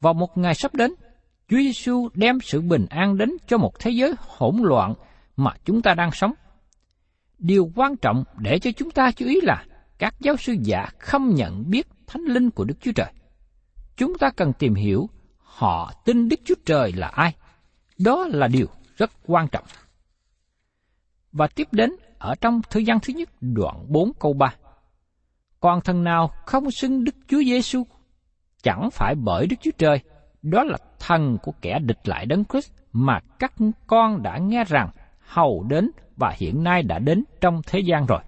Vào 0.00 0.14
một 0.14 0.38
ngày 0.38 0.54
sắp 0.54 0.74
đến, 0.74 0.94
Chúa 1.48 1.56
Giêsu 1.56 2.08
đem 2.14 2.40
sự 2.40 2.60
bình 2.60 2.86
an 2.90 3.16
đến 3.18 3.30
cho 3.46 3.58
một 3.58 3.78
thế 3.78 3.90
giới 3.90 4.14
hỗn 4.18 4.56
loạn 4.62 4.94
mà 5.36 5.54
chúng 5.64 5.82
ta 5.82 5.94
đang 5.94 6.10
sống. 6.12 6.32
Điều 7.38 7.70
quan 7.76 7.96
trọng 7.96 8.24
để 8.38 8.58
cho 8.58 8.70
chúng 8.72 8.90
ta 8.90 9.10
chú 9.10 9.26
ý 9.26 9.40
là 9.42 9.64
các 9.98 10.14
giáo 10.20 10.36
sư 10.36 10.56
giả 10.62 10.88
không 10.98 11.34
nhận 11.34 11.70
biết 11.70 11.86
thánh 12.06 12.22
linh 12.22 12.50
của 12.50 12.64
Đức 12.64 12.74
Chúa 12.80 12.92
Trời. 12.92 13.12
Chúng 13.96 14.18
ta 14.18 14.30
cần 14.30 14.52
tìm 14.52 14.74
hiểu 14.74 15.08
họ 15.38 15.92
tin 16.04 16.28
Đức 16.28 16.40
Chúa 16.44 16.54
Trời 16.64 16.92
là 16.92 17.06
ai. 17.06 17.34
Đó 18.04 18.26
là 18.30 18.48
điều 18.48 18.66
rất 18.96 19.10
quan 19.26 19.48
trọng. 19.48 19.64
Và 21.32 21.46
tiếp 21.46 21.68
đến 21.72 21.90
ở 22.18 22.34
trong 22.40 22.60
thời 22.70 22.84
gian 22.84 23.00
thứ 23.00 23.12
nhất 23.12 23.28
đoạn 23.40 23.84
4 23.88 24.12
câu 24.20 24.32
3. 24.32 24.54
Còn 25.60 25.80
thần 25.80 26.04
nào 26.04 26.30
không 26.46 26.70
xưng 26.70 27.04
Đức 27.04 27.14
Chúa 27.28 27.42
Giêsu 27.42 27.86
chẳng 28.62 28.90
phải 28.92 29.14
bởi 29.14 29.46
Đức 29.46 29.56
Chúa 29.60 29.70
Trời, 29.78 30.00
đó 30.42 30.64
là 30.64 30.78
thần 30.98 31.38
của 31.42 31.52
kẻ 31.60 31.78
địch 31.78 31.98
lại 32.04 32.26
đấng 32.26 32.44
Christ 32.44 32.72
mà 32.92 33.20
các 33.38 33.52
con 33.86 34.22
đã 34.22 34.38
nghe 34.38 34.64
rằng 34.64 34.90
hầu 35.20 35.66
đến 35.68 35.90
và 36.16 36.34
hiện 36.36 36.64
nay 36.64 36.82
đã 36.82 36.98
đến 36.98 37.24
trong 37.40 37.62
thế 37.66 37.80
gian 37.80 38.06
rồi. 38.06 38.20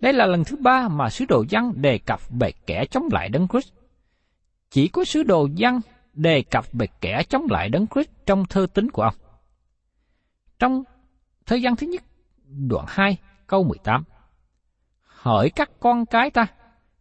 Đây 0.00 0.12
là 0.12 0.26
lần 0.26 0.44
thứ 0.44 0.56
ba 0.56 0.88
mà 0.88 1.10
sứ 1.10 1.24
đồ 1.28 1.44
văn 1.50 1.72
đề 1.76 1.98
cập 1.98 2.20
về 2.30 2.52
kẻ 2.66 2.84
chống 2.90 3.08
lại 3.12 3.28
đấng 3.28 3.48
Christ. 3.48 3.72
Chỉ 4.70 4.88
có 4.88 5.04
sứ 5.04 5.22
đồ 5.22 5.48
văn 5.58 5.80
đề 6.16 6.42
cập 6.50 6.72
về 6.72 6.86
kẻ 7.00 7.22
chống 7.28 7.46
lại 7.50 7.68
đấng 7.68 7.86
Christ 7.86 8.08
trong 8.26 8.44
thơ 8.44 8.66
tính 8.74 8.90
của 8.90 9.02
ông. 9.02 9.14
Trong 10.58 10.84
thời 11.46 11.62
gian 11.62 11.76
thứ 11.76 11.86
nhất, 11.86 12.02
đoạn 12.46 12.84
2, 12.88 13.18
câu 13.46 13.64
18. 13.64 14.04
Hỡi 15.00 15.50
các 15.50 15.70
con 15.80 16.06
cái 16.06 16.30
ta, 16.30 16.46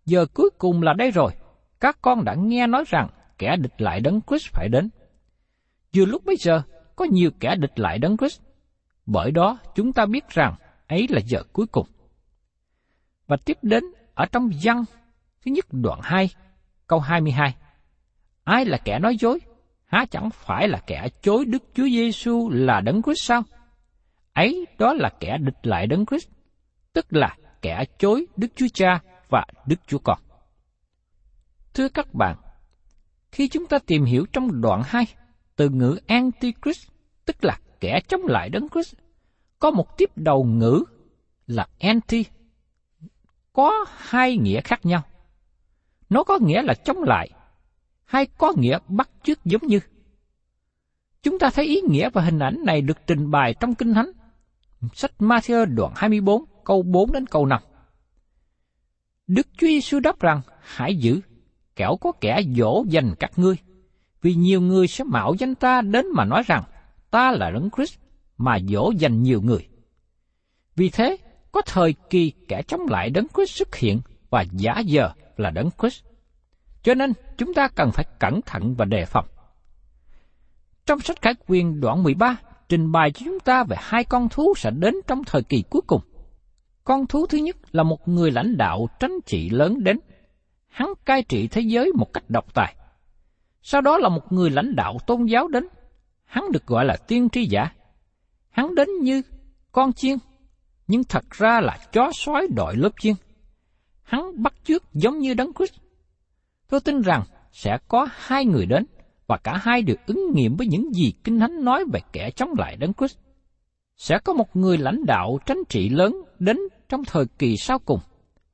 giờ 0.06 0.25
cuối 0.34 0.49
cùng 0.58 0.82
là 0.82 0.93
đây 0.93 1.12
rồi, 1.12 1.32
các 1.80 1.97
con 2.01 2.25
đã 2.25 2.34
nghe 2.34 2.67
nói 2.67 2.84
rằng 2.88 3.10
kẻ 3.38 3.56
địch 3.56 3.82
lại 3.82 3.99
đấng 3.99 4.21
Christ 4.28 4.49
phải 4.51 4.69
đến. 4.69 4.89
Vừa 5.95 6.06
lúc 6.06 6.25
bây 6.25 6.36
giờ, 6.39 6.62
có 6.95 7.06
nhiều 7.06 7.32
kẻ 7.39 7.56
địch 7.56 7.80
lại 7.80 7.99
đấng 7.99 8.17
Christ. 8.17 8.41
Bởi 9.06 9.32
đó, 9.32 9.58
chúng 9.75 9.93
ta 9.93 10.06
biết 10.06 10.30
rằng 10.30 10.56
ấy 10.88 11.08
là 11.10 11.19
giờ 11.25 11.43
cuối 11.54 11.67
cùng. 11.67 11.88
Và 13.28 13.38
tiếp 13.45 13.58
đến 13.62 13.84
ở 14.13 14.25
trong 14.25 14.49
văn 14.63 14.86
thứ 15.45 15.51
nhất 15.51 15.65
đoạn 15.71 15.99
2, 16.04 16.30
câu 16.88 16.99
22. 16.99 17.56
Ai 18.46 18.66
là 18.66 18.78
kẻ 18.78 19.00
nói 19.00 19.18
dối? 19.20 19.40
Há 19.86 20.06
chẳng 20.12 20.30
phải 20.30 20.68
là 20.68 20.82
kẻ 20.88 21.08
chối 21.22 21.46
Đức 21.46 21.64
Chúa 21.74 21.84
Giêsu 21.86 22.50
là 22.50 22.82
đấng 22.82 23.02
Christ 23.04 23.24
sao? 23.24 23.44
Ấy 24.34 24.66
đó 24.78 24.94
là 24.94 25.10
kẻ 25.20 25.38
địch 25.38 25.60
lại 25.64 25.88
đấng 25.88 26.06
Christ, 26.06 26.30
tức 26.94 27.06
là 27.10 27.38
kẻ 27.62 27.84
chối 28.00 28.26
Đức 28.36 28.48
Chúa 28.56 28.68
Cha 28.74 29.00
và 29.30 29.46
Đức 29.66 29.76
Chúa 29.88 30.00
Con. 30.00 30.20
Thưa 31.74 31.90
các 31.90 32.14
bạn, 32.14 32.36
khi 33.32 33.48
chúng 33.48 33.68
ta 33.68 33.80
tìm 33.80 34.06
hiểu 34.06 34.26
trong 34.34 34.62
đoạn 34.62 34.82
2, 34.86 35.06
từ 35.56 35.70
ngữ 35.70 36.00
Antichrist, 36.08 36.90
tức 37.26 37.44
là 37.46 37.60
kẻ 37.80 38.00
chống 38.08 38.22
lại 38.26 38.50
đấng 38.50 38.70
Christ, 38.70 38.96
có 39.60 39.72
một 39.72 39.98
tiếp 39.98 40.10
đầu 40.16 40.44
ngữ 40.44 40.84
là 41.48 41.68
anti, 41.80 42.26
có 43.54 43.86
hai 43.98 44.38
nghĩa 44.38 44.62
khác 44.62 44.86
nhau. 44.86 45.02
Nó 46.10 46.24
có 46.24 46.38
nghĩa 46.42 46.62
là 46.62 46.74
chống 46.74 47.04
lại, 47.04 47.30
hay 48.06 48.26
có 48.38 48.54
nghĩa 48.58 48.78
bắt 48.88 49.10
chước 49.24 49.46
giống 49.46 49.68
như. 49.68 49.80
Chúng 51.24 51.39
ta 51.39 51.50
thấy 51.50 51.65
ý 51.65 51.82
nghĩa 51.82 52.10
và 52.10 52.22
hình 52.22 52.39
ảnh 52.39 52.58
này 52.65 52.82
được 52.82 52.98
trình 53.08 53.32
bày 53.32 53.56
trong 53.60 53.76
Kinh 53.76 53.94
Thánh. 53.94 54.12
Sách 54.94 55.12
Matthew 55.20 55.65
đoạn 55.76 55.94
24, 55.96 56.44
câu 56.63 56.84
4 56.84 57.12
đến 57.12 57.26
câu 57.28 57.46
5. 57.46 57.62
Đức 59.28 59.48
Chúa 59.58 59.68
Giêsu 59.68 60.00
đáp 60.00 60.20
rằng, 60.20 60.41
hãy 60.62 60.96
giữ, 60.96 61.22
kẻo 61.76 61.96
có 62.02 62.12
kẻ 62.22 62.41
dỗ 62.56 62.86
dành 62.88 63.13
các 63.20 63.32
ngươi, 63.36 63.56
vì 64.22 64.36
nhiều 64.36 64.62
người 64.62 64.88
sẽ 64.88 65.04
mạo 65.04 65.34
danh 65.39 65.56
ta 65.56 65.82
đến 65.82 66.06
mà 66.13 66.26
nói 66.26 66.44
rằng, 66.46 66.63
ta 67.12 67.32
là 67.32 67.52
Đấng 67.52 67.70
Christ, 67.76 68.00
mà 68.38 68.58
dỗ 68.70 68.91
dành 68.98 69.24
nhiều 69.24 69.41
người. 69.41 69.68
Vì 70.76 70.89
thế, 70.89 71.18
có 71.52 71.62
thời 71.65 71.96
kỳ 72.10 72.34
kẻ 72.48 72.62
chống 72.68 72.82
lại 72.89 73.10
Đấng 73.10 73.28
Christ 73.36 73.58
xuất 73.58 73.76
hiện 73.76 74.02
và 74.30 74.46
giả 74.52 74.80
giờ 74.80 75.12
là 75.38 75.50
Đấng 75.50 75.70
Christ. 75.80 76.04
Cho 76.84 76.94
nên, 76.94 77.13
chúng 77.38 77.54
ta 77.54 77.67
cần 77.67 77.91
phải 77.91 78.06
cẩn 78.19 78.41
thận 78.41 78.76
và 78.76 78.86
đề 78.86 79.06
phòng. 79.06 79.26
Trong 80.86 81.00
sách 81.00 81.21
Khải 81.21 81.34
Quyền 81.48 81.82
đoạn 81.82 82.04
13, 82.04 82.38
trình 82.69 82.91
bày 82.91 83.12
cho 83.12 83.21
chúng 83.26 83.39
ta 83.39 83.63
về 83.63 83.78
hai 83.80 84.04
con 84.04 84.30
thú 84.30 84.54
sẽ 84.58 84.71
đến 84.71 84.93
trong 85.08 85.24
thời 85.24 85.43
kỳ 85.43 85.63
cuối 85.69 85.82
cùng. 85.88 86.02
Con 86.84 87.08
thú 87.08 87.26
thứ 87.26 87.38
nhất 87.38 87.56
là 87.71 87.84
một 87.84 88.08
người 88.08 88.32
lãnh 88.32 88.58
đạo 88.58 88.88
tránh 89.00 89.12
trị 89.26 89.50
lớn 89.50 89.84
đến. 89.84 90.00
Hắn 90.67 90.89
cai 91.06 91.24
trị 91.24 91.48
thế 91.48 91.62
giới 91.62 91.91
một 91.95 92.13
cách 92.13 92.24
độc 92.30 92.54
tài. 92.54 92.76
Sau 93.62 93.82
đó 93.82 93.98
là 93.98 94.10
một 94.10 94.32
người 94.32 94.50
lãnh 94.50 94.76
đạo 94.76 94.98
tôn 95.08 95.26
giáo 95.26 95.48
đến. 95.48 95.67
Hắn 96.26 96.52
được 96.52 96.67
gọi 96.67 96.86
là 96.86 96.98
tiên 97.08 97.30
tri 97.30 97.45
giả. 97.45 97.71
Hắn 98.50 98.76
đến 98.76 98.88
như 99.02 99.21
con 99.71 99.93
chiên, 99.93 100.17
nhưng 100.88 101.04
thật 101.04 101.26
ra 101.32 101.62
là 101.62 101.78
chó 101.91 102.12
sói 102.13 102.48
đội 102.56 102.76
lớp 102.76 102.89
chiên. 103.00 103.13
Hắn 104.04 104.43
bắt 104.43 104.54
chước 104.63 104.93
giống 104.93 105.19
như 105.19 105.34
đấng 105.34 105.54
Christ. 105.54 105.74
Tôi 106.69 106.80
tin 106.80 107.01
rằng 107.01 107.23
sẽ 107.51 107.78
có 107.88 108.08
hai 108.12 108.45
người 108.45 108.65
đến, 108.65 108.86
và 109.28 109.38
cả 109.38 109.58
hai 109.58 109.82
được 109.82 109.99
ứng 110.06 110.32
nghiệm 110.34 110.56
với 110.56 110.67
những 110.67 110.93
gì 110.93 111.13
Kinh 111.23 111.39
Thánh 111.39 111.65
nói 111.65 111.86
về 111.93 111.99
kẻ 112.13 112.32
chống 112.32 112.49
lại 112.58 112.75
đấng 112.75 112.93
Christ. 112.93 113.17
Sẽ 113.97 114.19
có 114.23 114.34
một 114.34 114.56
người 114.56 114.78
lãnh 114.78 115.06
đạo 115.06 115.39
tránh 115.45 115.58
trị 115.69 115.89
lớn 115.89 116.21
đến 116.39 116.58
trong 116.89 117.06
thời 117.06 117.25
kỳ 117.25 117.58
sau 117.58 117.80
cùng, 117.80 117.99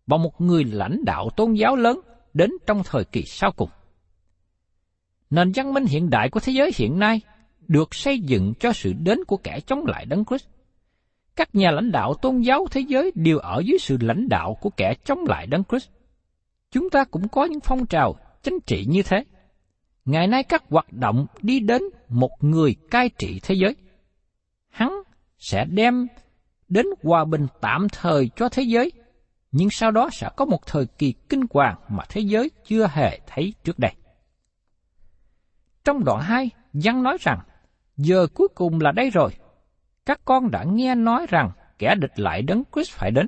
và 0.07 0.17
một 0.17 0.41
người 0.41 0.63
lãnh 0.63 1.05
đạo 1.05 1.29
tôn 1.35 1.53
giáo 1.53 1.75
lớn 1.75 1.99
đến 2.33 2.51
trong 2.67 2.81
thời 2.85 3.03
kỳ 3.03 3.23
sau 3.23 3.51
cùng. 3.51 3.69
Nền 5.29 5.51
văn 5.55 5.73
minh 5.73 5.85
hiện 5.85 6.09
đại 6.09 6.29
của 6.29 6.39
thế 6.39 6.53
giới 6.53 6.71
hiện 6.75 6.99
nay 6.99 7.21
được 7.67 7.95
xây 7.95 8.19
dựng 8.19 8.53
cho 8.59 8.73
sự 8.73 8.93
đến 8.93 9.23
của 9.27 9.37
kẻ 9.37 9.59
chống 9.59 9.85
lại 9.85 10.05
Đấng 10.05 10.25
Christ. 10.25 10.45
Các 11.35 11.55
nhà 11.55 11.71
lãnh 11.71 11.91
đạo 11.91 12.13
tôn 12.13 12.41
giáo 12.41 12.67
thế 12.71 12.81
giới 12.81 13.11
đều 13.15 13.37
ở 13.37 13.61
dưới 13.65 13.77
sự 13.79 13.97
lãnh 14.01 14.29
đạo 14.29 14.57
của 14.61 14.69
kẻ 14.69 14.93
chống 15.05 15.19
lại 15.27 15.47
Đấng 15.47 15.63
Christ. 15.63 15.89
Chúng 16.71 16.89
ta 16.89 17.03
cũng 17.03 17.27
có 17.27 17.45
những 17.45 17.59
phong 17.59 17.85
trào 17.85 18.15
chính 18.43 18.59
trị 18.65 18.85
như 18.87 19.03
thế. 19.03 19.23
Ngày 20.05 20.27
nay 20.27 20.43
các 20.43 20.63
hoạt 20.69 20.93
động 20.93 21.27
đi 21.41 21.59
đến 21.59 21.81
một 22.09 22.31
người 22.39 22.75
cai 22.91 23.09
trị 23.09 23.39
thế 23.43 23.55
giới. 23.55 23.75
Hắn 24.69 24.91
sẽ 25.37 25.65
đem 25.65 26.07
đến 26.67 26.85
hòa 27.03 27.25
bình 27.25 27.47
tạm 27.61 27.87
thời 27.89 28.29
cho 28.35 28.49
thế 28.49 28.63
giới, 28.63 28.91
nhưng 29.51 29.69
sau 29.69 29.91
đó 29.91 30.09
sẽ 30.11 30.29
có 30.35 30.45
một 30.45 30.65
thời 30.65 30.85
kỳ 30.85 31.13
kinh 31.29 31.41
hoàng 31.53 31.75
mà 31.89 32.03
thế 32.09 32.21
giới 32.21 32.51
chưa 32.65 32.87
hề 32.87 33.19
thấy 33.27 33.53
trước 33.63 33.79
đây. 33.79 33.91
Trong 35.83 36.03
đoạn 36.03 36.21
2, 36.21 36.49
Giăng 36.73 37.03
nói 37.03 37.17
rằng, 37.21 37.39
giờ 37.97 38.27
cuối 38.33 38.47
cùng 38.55 38.81
là 38.81 38.91
đây 38.91 39.09
rồi. 39.09 39.31
Các 40.05 40.21
con 40.25 40.51
đã 40.51 40.63
nghe 40.63 40.95
nói 40.95 41.25
rằng 41.29 41.51
kẻ 41.79 41.95
địch 41.95 42.19
lại 42.19 42.41
đấng 42.41 42.63
Christ 42.73 42.91
phải 42.91 43.11
đến. 43.11 43.27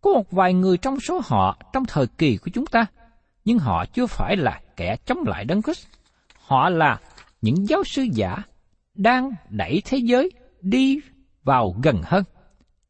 Có 0.00 0.10
một 0.12 0.30
vài 0.30 0.54
người 0.54 0.78
trong 0.78 1.00
số 1.00 1.20
họ 1.24 1.58
trong 1.72 1.84
thời 1.84 2.06
kỳ 2.06 2.36
của 2.36 2.50
chúng 2.54 2.66
ta, 2.66 2.86
nhưng 3.44 3.58
họ 3.58 3.84
chưa 3.86 4.06
phải 4.06 4.36
là 4.36 4.60
kẻ 4.76 4.96
chống 5.06 5.18
lại 5.26 5.44
đấng 5.44 5.62
Christ. 5.62 5.86
Họ 6.34 6.68
là 6.68 7.00
những 7.42 7.68
giáo 7.68 7.84
sư 7.84 8.02
giả 8.12 8.36
đang 8.94 9.30
đẩy 9.48 9.82
thế 9.84 9.98
giới 9.98 10.30
đi 10.60 11.00
vào 11.42 11.74
gần 11.82 12.02
hơn, 12.04 12.24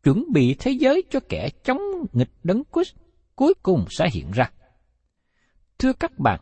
chuẩn 0.03 0.25
bị 0.33 0.57
thế 0.59 0.71
giới 0.71 1.03
cho 1.11 1.21
kẻ 1.29 1.49
chống 1.65 1.81
nghịch 2.13 2.31
đấng 2.45 2.63
Christ 2.73 2.95
cuối 3.37 3.55
cùng 3.63 3.85
sẽ 3.91 4.09
hiện 4.13 4.31
ra. 4.31 4.51
Thưa 5.79 5.93
các 5.93 6.19
bạn, 6.19 6.41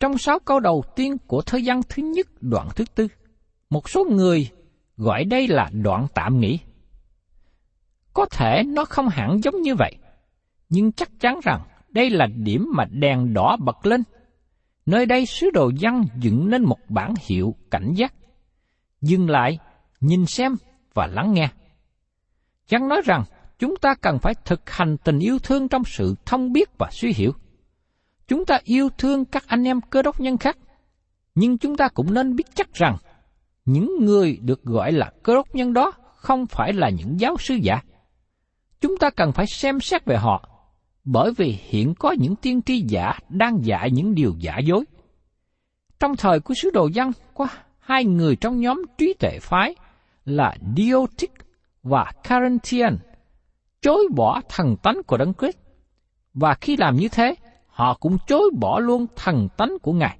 trong 0.00 0.18
sáu 0.18 0.38
câu 0.38 0.60
đầu 0.60 0.84
tiên 0.96 1.16
của 1.26 1.42
Thời 1.42 1.64
Gian 1.64 1.80
thứ 1.88 2.02
nhất 2.02 2.26
đoạn 2.40 2.68
thứ 2.76 2.84
tư, 2.94 3.08
một 3.70 3.88
số 3.88 4.04
người 4.04 4.50
gọi 4.96 5.24
đây 5.24 5.48
là 5.48 5.70
đoạn 5.72 6.06
tạm 6.14 6.40
nghỉ. 6.40 6.58
Có 8.14 8.26
thể 8.30 8.62
nó 8.66 8.84
không 8.84 9.08
hẳn 9.08 9.40
giống 9.42 9.62
như 9.62 9.74
vậy, 9.74 9.96
nhưng 10.68 10.92
chắc 10.92 11.10
chắn 11.20 11.40
rằng 11.42 11.60
đây 11.88 12.10
là 12.10 12.26
điểm 12.26 12.66
mà 12.74 12.84
đèn 12.84 13.34
đỏ 13.34 13.56
bật 13.60 13.86
lên. 13.86 14.02
Nơi 14.86 15.06
đây 15.06 15.26
sứ 15.26 15.50
đồ 15.50 15.70
văn 15.80 16.04
dựng 16.18 16.50
nên 16.50 16.64
một 16.64 16.78
bản 16.88 17.14
hiệu 17.28 17.54
cảnh 17.70 17.92
giác. 17.96 18.14
Dừng 19.00 19.30
lại, 19.30 19.58
nhìn 20.00 20.26
xem 20.26 20.56
và 20.94 21.06
lắng 21.06 21.32
nghe. 21.32 21.48
Văn 22.70 22.88
nói 22.88 23.02
rằng 23.04 23.24
chúng 23.58 23.76
ta 23.76 23.94
cần 23.94 24.18
phải 24.18 24.34
thực 24.44 24.70
hành 24.70 24.96
tình 25.04 25.18
yêu 25.18 25.38
thương 25.38 25.68
trong 25.68 25.82
sự 25.84 26.14
thông 26.26 26.52
biết 26.52 26.78
và 26.78 26.88
suy 26.92 27.12
hiểu. 27.16 27.32
Chúng 28.28 28.44
ta 28.44 28.58
yêu 28.64 28.88
thương 28.98 29.24
các 29.24 29.44
anh 29.46 29.64
em 29.64 29.80
cơ 29.80 30.02
đốc 30.02 30.20
nhân 30.20 30.36
khác, 30.36 30.58
nhưng 31.34 31.58
chúng 31.58 31.76
ta 31.76 31.88
cũng 31.88 32.14
nên 32.14 32.36
biết 32.36 32.46
chắc 32.54 32.74
rằng 32.74 32.96
những 33.64 33.90
người 34.00 34.38
được 34.42 34.62
gọi 34.62 34.92
là 34.92 35.12
cơ 35.22 35.34
đốc 35.34 35.54
nhân 35.54 35.72
đó 35.72 35.92
không 36.16 36.46
phải 36.46 36.72
là 36.72 36.90
những 36.90 37.20
giáo 37.20 37.36
sư 37.38 37.54
giả. 37.54 37.82
Chúng 38.84 38.96
ta 38.96 39.10
cần 39.10 39.32
phải 39.32 39.46
xem 39.46 39.80
xét 39.80 40.04
về 40.04 40.16
họ, 40.16 40.48
bởi 41.04 41.32
vì 41.36 41.58
hiện 41.62 41.94
có 41.94 42.12
những 42.12 42.36
tiên 42.36 42.62
tri 42.62 42.80
giả 42.80 43.18
đang 43.28 43.64
dạy 43.64 43.90
những 43.90 44.14
điều 44.14 44.34
giả 44.38 44.58
dối. 44.58 44.84
Trong 46.00 46.16
thời 46.16 46.40
của 46.40 46.54
sứ 46.54 46.70
đồ 46.70 46.88
văn 46.94 47.12
có 47.34 47.46
hai 47.78 48.04
người 48.04 48.36
trong 48.36 48.60
nhóm 48.60 48.82
trí 48.98 49.14
tuệ 49.14 49.38
phái 49.42 49.74
là 50.24 50.56
Diotic 50.76 51.32
và 51.82 52.12
Carinthian 52.22 52.98
chối 53.82 54.08
bỏ 54.14 54.40
thần 54.48 54.76
tánh 54.76 55.02
của 55.06 55.16
Đấng 55.16 55.34
Christ. 55.34 55.56
Và 56.34 56.54
khi 56.54 56.76
làm 56.76 56.96
như 56.96 57.08
thế, 57.08 57.34
họ 57.66 57.94
cũng 58.00 58.18
chối 58.26 58.50
bỏ 58.60 58.78
luôn 58.78 59.06
thần 59.16 59.48
tánh 59.56 59.78
của 59.82 59.92
Ngài, 59.92 60.18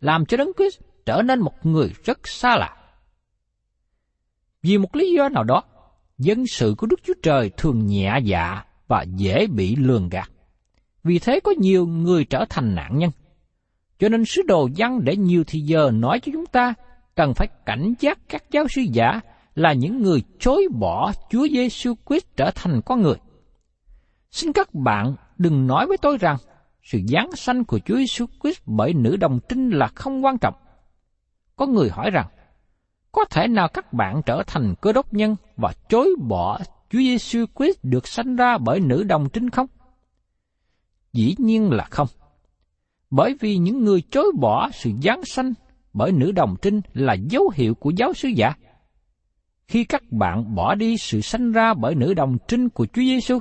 làm 0.00 0.26
cho 0.26 0.36
Đấng 0.36 0.50
Christ 0.56 0.80
trở 1.06 1.22
nên 1.22 1.40
một 1.40 1.66
người 1.66 1.92
rất 2.04 2.28
xa 2.28 2.56
lạ. 2.56 2.76
Vì 4.62 4.78
một 4.78 4.96
lý 4.96 5.12
do 5.12 5.28
nào 5.28 5.44
đó, 5.44 5.62
dân 6.18 6.46
sự 6.46 6.74
của 6.78 6.86
Đức 6.86 7.00
Chúa 7.04 7.14
Trời 7.22 7.50
thường 7.56 7.86
nhẹ 7.86 8.18
dạ 8.24 8.62
và 8.88 9.04
dễ 9.16 9.46
bị 9.46 9.76
lường 9.76 10.08
gạt. 10.08 10.30
Vì 11.04 11.18
thế 11.18 11.40
có 11.40 11.52
nhiều 11.58 11.86
người 11.86 12.24
trở 12.24 12.44
thành 12.50 12.74
nạn 12.74 12.98
nhân. 12.98 13.10
Cho 13.98 14.08
nên 14.08 14.24
sứ 14.24 14.42
đồ 14.42 14.68
văn 14.76 15.00
để 15.04 15.16
nhiều 15.16 15.44
thì 15.46 15.60
giờ 15.60 15.90
nói 15.90 16.20
cho 16.20 16.32
chúng 16.32 16.46
ta 16.46 16.74
cần 17.14 17.34
phải 17.34 17.48
cảnh 17.66 17.94
giác 18.00 18.18
các 18.28 18.44
giáo 18.50 18.68
sư 18.68 18.82
giả 18.92 19.20
là 19.54 19.72
những 19.72 20.02
người 20.02 20.22
chối 20.38 20.68
bỏ 20.78 21.12
Chúa 21.30 21.48
Giêsu 21.48 21.94
Christ 22.08 22.26
trở 22.36 22.50
thành 22.54 22.80
con 22.86 23.02
người. 23.02 23.16
Xin 24.30 24.52
các 24.52 24.74
bạn 24.74 25.14
đừng 25.38 25.66
nói 25.66 25.86
với 25.86 25.96
tôi 25.96 26.18
rằng 26.18 26.36
sự 26.82 26.98
giáng 27.08 27.30
sanh 27.36 27.64
của 27.64 27.78
Chúa 27.78 27.96
Giêsu 27.96 28.26
Christ 28.42 28.60
bởi 28.66 28.94
nữ 28.94 29.16
đồng 29.16 29.38
trinh 29.48 29.70
là 29.70 29.86
không 29.86 30.24
quan 30.24 30.38
trọng. 30.38 30.54
Có 31.56 31.66
người 31.66 31.90
hỏi 31.90 32.10
rằng, 32.10 32.26
có 33.16 33.24
thể 33.24 33.48
nào 33.48 33.68
các 33.68 33.92
bạn 33.92 34.22
trở 34.26 34.42
thành 34.46 34.74
cơ 34.80 34.92
đốc 34.92 35.14
nhân 35.14 35.36
và 35.56 35.72
chối 35.88 36.14
bỏ 36.20 36.58
Chúa 36.90 36.98
Giêsu 36.98 37.44
Christ 37.58 37.78
được 37.82 38.06
sanh 38.06 38.36
ra 38.36 38.58
bởi 38.58 38.80
nữ 38.80 39.02
đồng 39.02 39.28
trinh 39.32 39.50
không? 39.50 39.66
Dĩ 41.12 41.34
nhiên 41.38 41.70
là 41.70 41.84
không. 41.90 42.08
Bởi 43.10 43.34
vì 43.40 43.56
những 43.56 43.84
người 43.84 44.02
chối 44.10 44.32
bỏ 44.38 44.70
sự 44.72 44.90
giáng 45.02 45.24
sanh 45.24 45.52
bởi 45.92 46.12
nữ 46.12 46.32
đồng 46.32 46.56
trinh 46.62 46.80
là 46.92 47.14
dấu 47.14 47.50
hiệu 47.54 47.74
của 47.74 47.90
giáo 47.90 48.12
sứ 48.12 48.28
giả. 48.28 48.54
Khi 49.68 49.84
các 49.84 50.02
bạn 50.10 50.54
bỏ 50.54 50.74
đi 50.74 50.96
sự 50.96 51.20
sanh 51.20 51.52
ra 51.52 51.74
bởi 51.74 51.94
nữ 51.94 52.14
đồng 52.14 52.36
trinh 52.48 52.68
của 52.68 52.86
Chúa 52.86 53.02
Giêsu, 53.02 53.38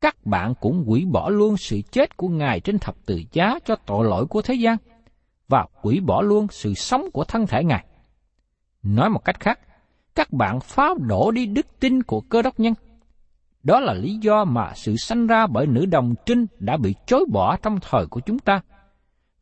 các 0.00 0.26
bạn 0.26 0.54
cũng 0.60 0.84
hủy 0.86 1.04
bỏ 1.12 1.28
luôn 1.28 1.56
sự 1.56 1.80
chết 1.92 2.16
của 2.16 2.28
Ngài 2.28 2.60
trên 2.60 2.78
thập 2.78 3.06
tự 3.06 3.22
giá 3.32 3.58
cho 3.64 3.76
tội 3.86 4.04
lỗi 4.04 4.26
của 4.26 4.42
thế 4.42 4.54
gian 4.54 4.76
và 5.48 5.66
hủy 5.74 6.00
bỏ 6.00 6.22
luôn 6.22 6.46
sự 6.50 6.74
sống 6.74 7.10
của 7.12 7.24
thân 7.24 7.46
thể 7.46 7.64
Ngài. 7.64 7.84
Nói 8.82 9.10
một 9.10 9.24
cách 9.24 9.40
khác, 9.40 9.60
các 10.14 10.32
bạn 10.32 10.60
phá 10.60 10.88
đổ 10.98 11.30
đi 11.30 11.46
đức 11.46 11.66
tin 11.80 12.02
của 12.02 12.20
cơ 12.20 12.42
đốc 12.42 12.60
nhân. 12.60 12.74
Đó 13.62 13.80
là 13.80 13.92
lý 13.92 14.18
do 14.22 14.44
mà 14.44 14.72
sự 14.74 14.96
sanh 14.96 15.26
ra 15.26 15.46
bởi 15.46 15.66
nữ 15.66 15.86
đồng 15.86 16.14
trinh 16.26 16.46
đã 16.58 16.76
bị 16.76 16.94
chối 17.06 17.24
bỏ 17.32 17.56
trong 17.56 17.78
thời 17.80 18.06
của 18.06 18.20
chúng 18.20 18.38
ta. 18.38 18.60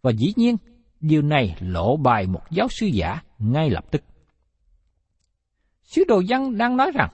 Và 0.02 0.10
dĩ 0.10 0.32
nhiên, 0.36 0.56
điều 1.00 1.22
này 1.22 1.56
lộ 1.60 1.96
bài 1.96 2.26
một 2.26 2.42
giáo 2.50 2.68
sư 2.70 2.86
giả 2.86 3.22
ngay 3.38 3.70
lập 3.70 3.84
tức. 3.90 4.02
Sứ 5.82 6.04
đồ 6.08 6.20
dân 6.20 6.58
đang 6.58 6.76
nói 6.76 6.90
rằng, 6.94 7.10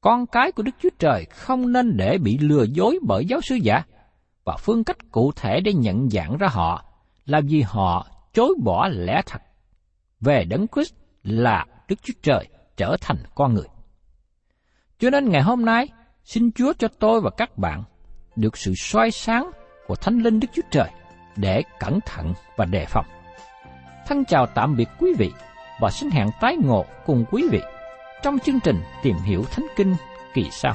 con 0.00 0.26
cái 0.26 0.52
của 0.52 0.62
Đức 0.62 0.72
Chúa 0.82 0.88
Trời 0.98 1.24
không 1.24 1.72
nên 1.72 1.96
để 1.96 2.18
bị 2.18 2.38
lừa 2.38 2.64
dối 2.64 2.98
bởi 3.06 3.24
giáo 3.26 3.40
sư 3.40 3.54
giả, 3.54 3.82
và 4.44 4.56
phương 4.56 4.84
cách 4.84 4.96
cụ 5.10 5.32
thể 5.36 5.60
để 5.60 5.72
nhận 5.72 6.10
dạng 6.10 6.36
ra 6.36 6.48
họ 6.50 6.84
là 7.24 7.40
vì 7.44 7.62
họ 7.62 8.06
chối 8.32 8.54
bỏ 8.62 8.88
lẽ 8.88 9.22
thật 9.26 9.42
về 10.20 10.44
Đấng 10.44 10.66
Christ 10.74 10.94
là 11.28 11.64
Đức 11.88 11.96
Chúa 12.02 12.14
Trời 12.22 12.48
trở 12.76 12.96
thành 13.00 13.16
con 13.34 13.54
người. 13.54 13.66
Cho 14.98 15.10
nên 15.10 15.28
ngày 15.28 15.42
hôm 15.42 15.64
nay, 15.64 15.88
xin 16.24 16.52
Chúa 16.52 16.72
cho 16.78 16.88
tôi 17.00 17.20
và 17.20 17.30
các 17.30 17.58
bạn 17.58 17.84
được 18.36 18.56
sự 18.56 18.72
soi 18.76 19.10
sáng 19.10 19.50
của 19.86 19.94
Thánh 19.94 20.18
Linh 20.18 20.40
Đức 20.40 20.48
Chúa 20.52 20.62
Trời 20.70 20.90
để 21.36 21.62
cẩn 21.80 21.98
thận 22.06 22.34
và 22.56 22.64
đề 22.64 22.84
phòng. 22.84 23.06
Thân 24.06 24.24
chào 24.24 24.46
tạm 24.46 24.76
biệt 24.76 24.88
quý 24.98 25.14
vị 25.18 25.32
và 25.80 25.90
xin 25.90 26.10
hẹn 26.10 26.28
tái 26.40 26.56
ngộ 26.56 26.84
cùng 27.06 27.24
quý 27.30 27.48
vị 27.50 27.60
trong 28.22 28.38
chương 28.38 28.60
trình 28.60 28.82
Tìm 29.02 29.16
hiểu 29.16 29.44
Thánh 29.50 29.66
Kinh 29.76 29.94
kỳ 30.34 30.48
sau. 30.50 30.74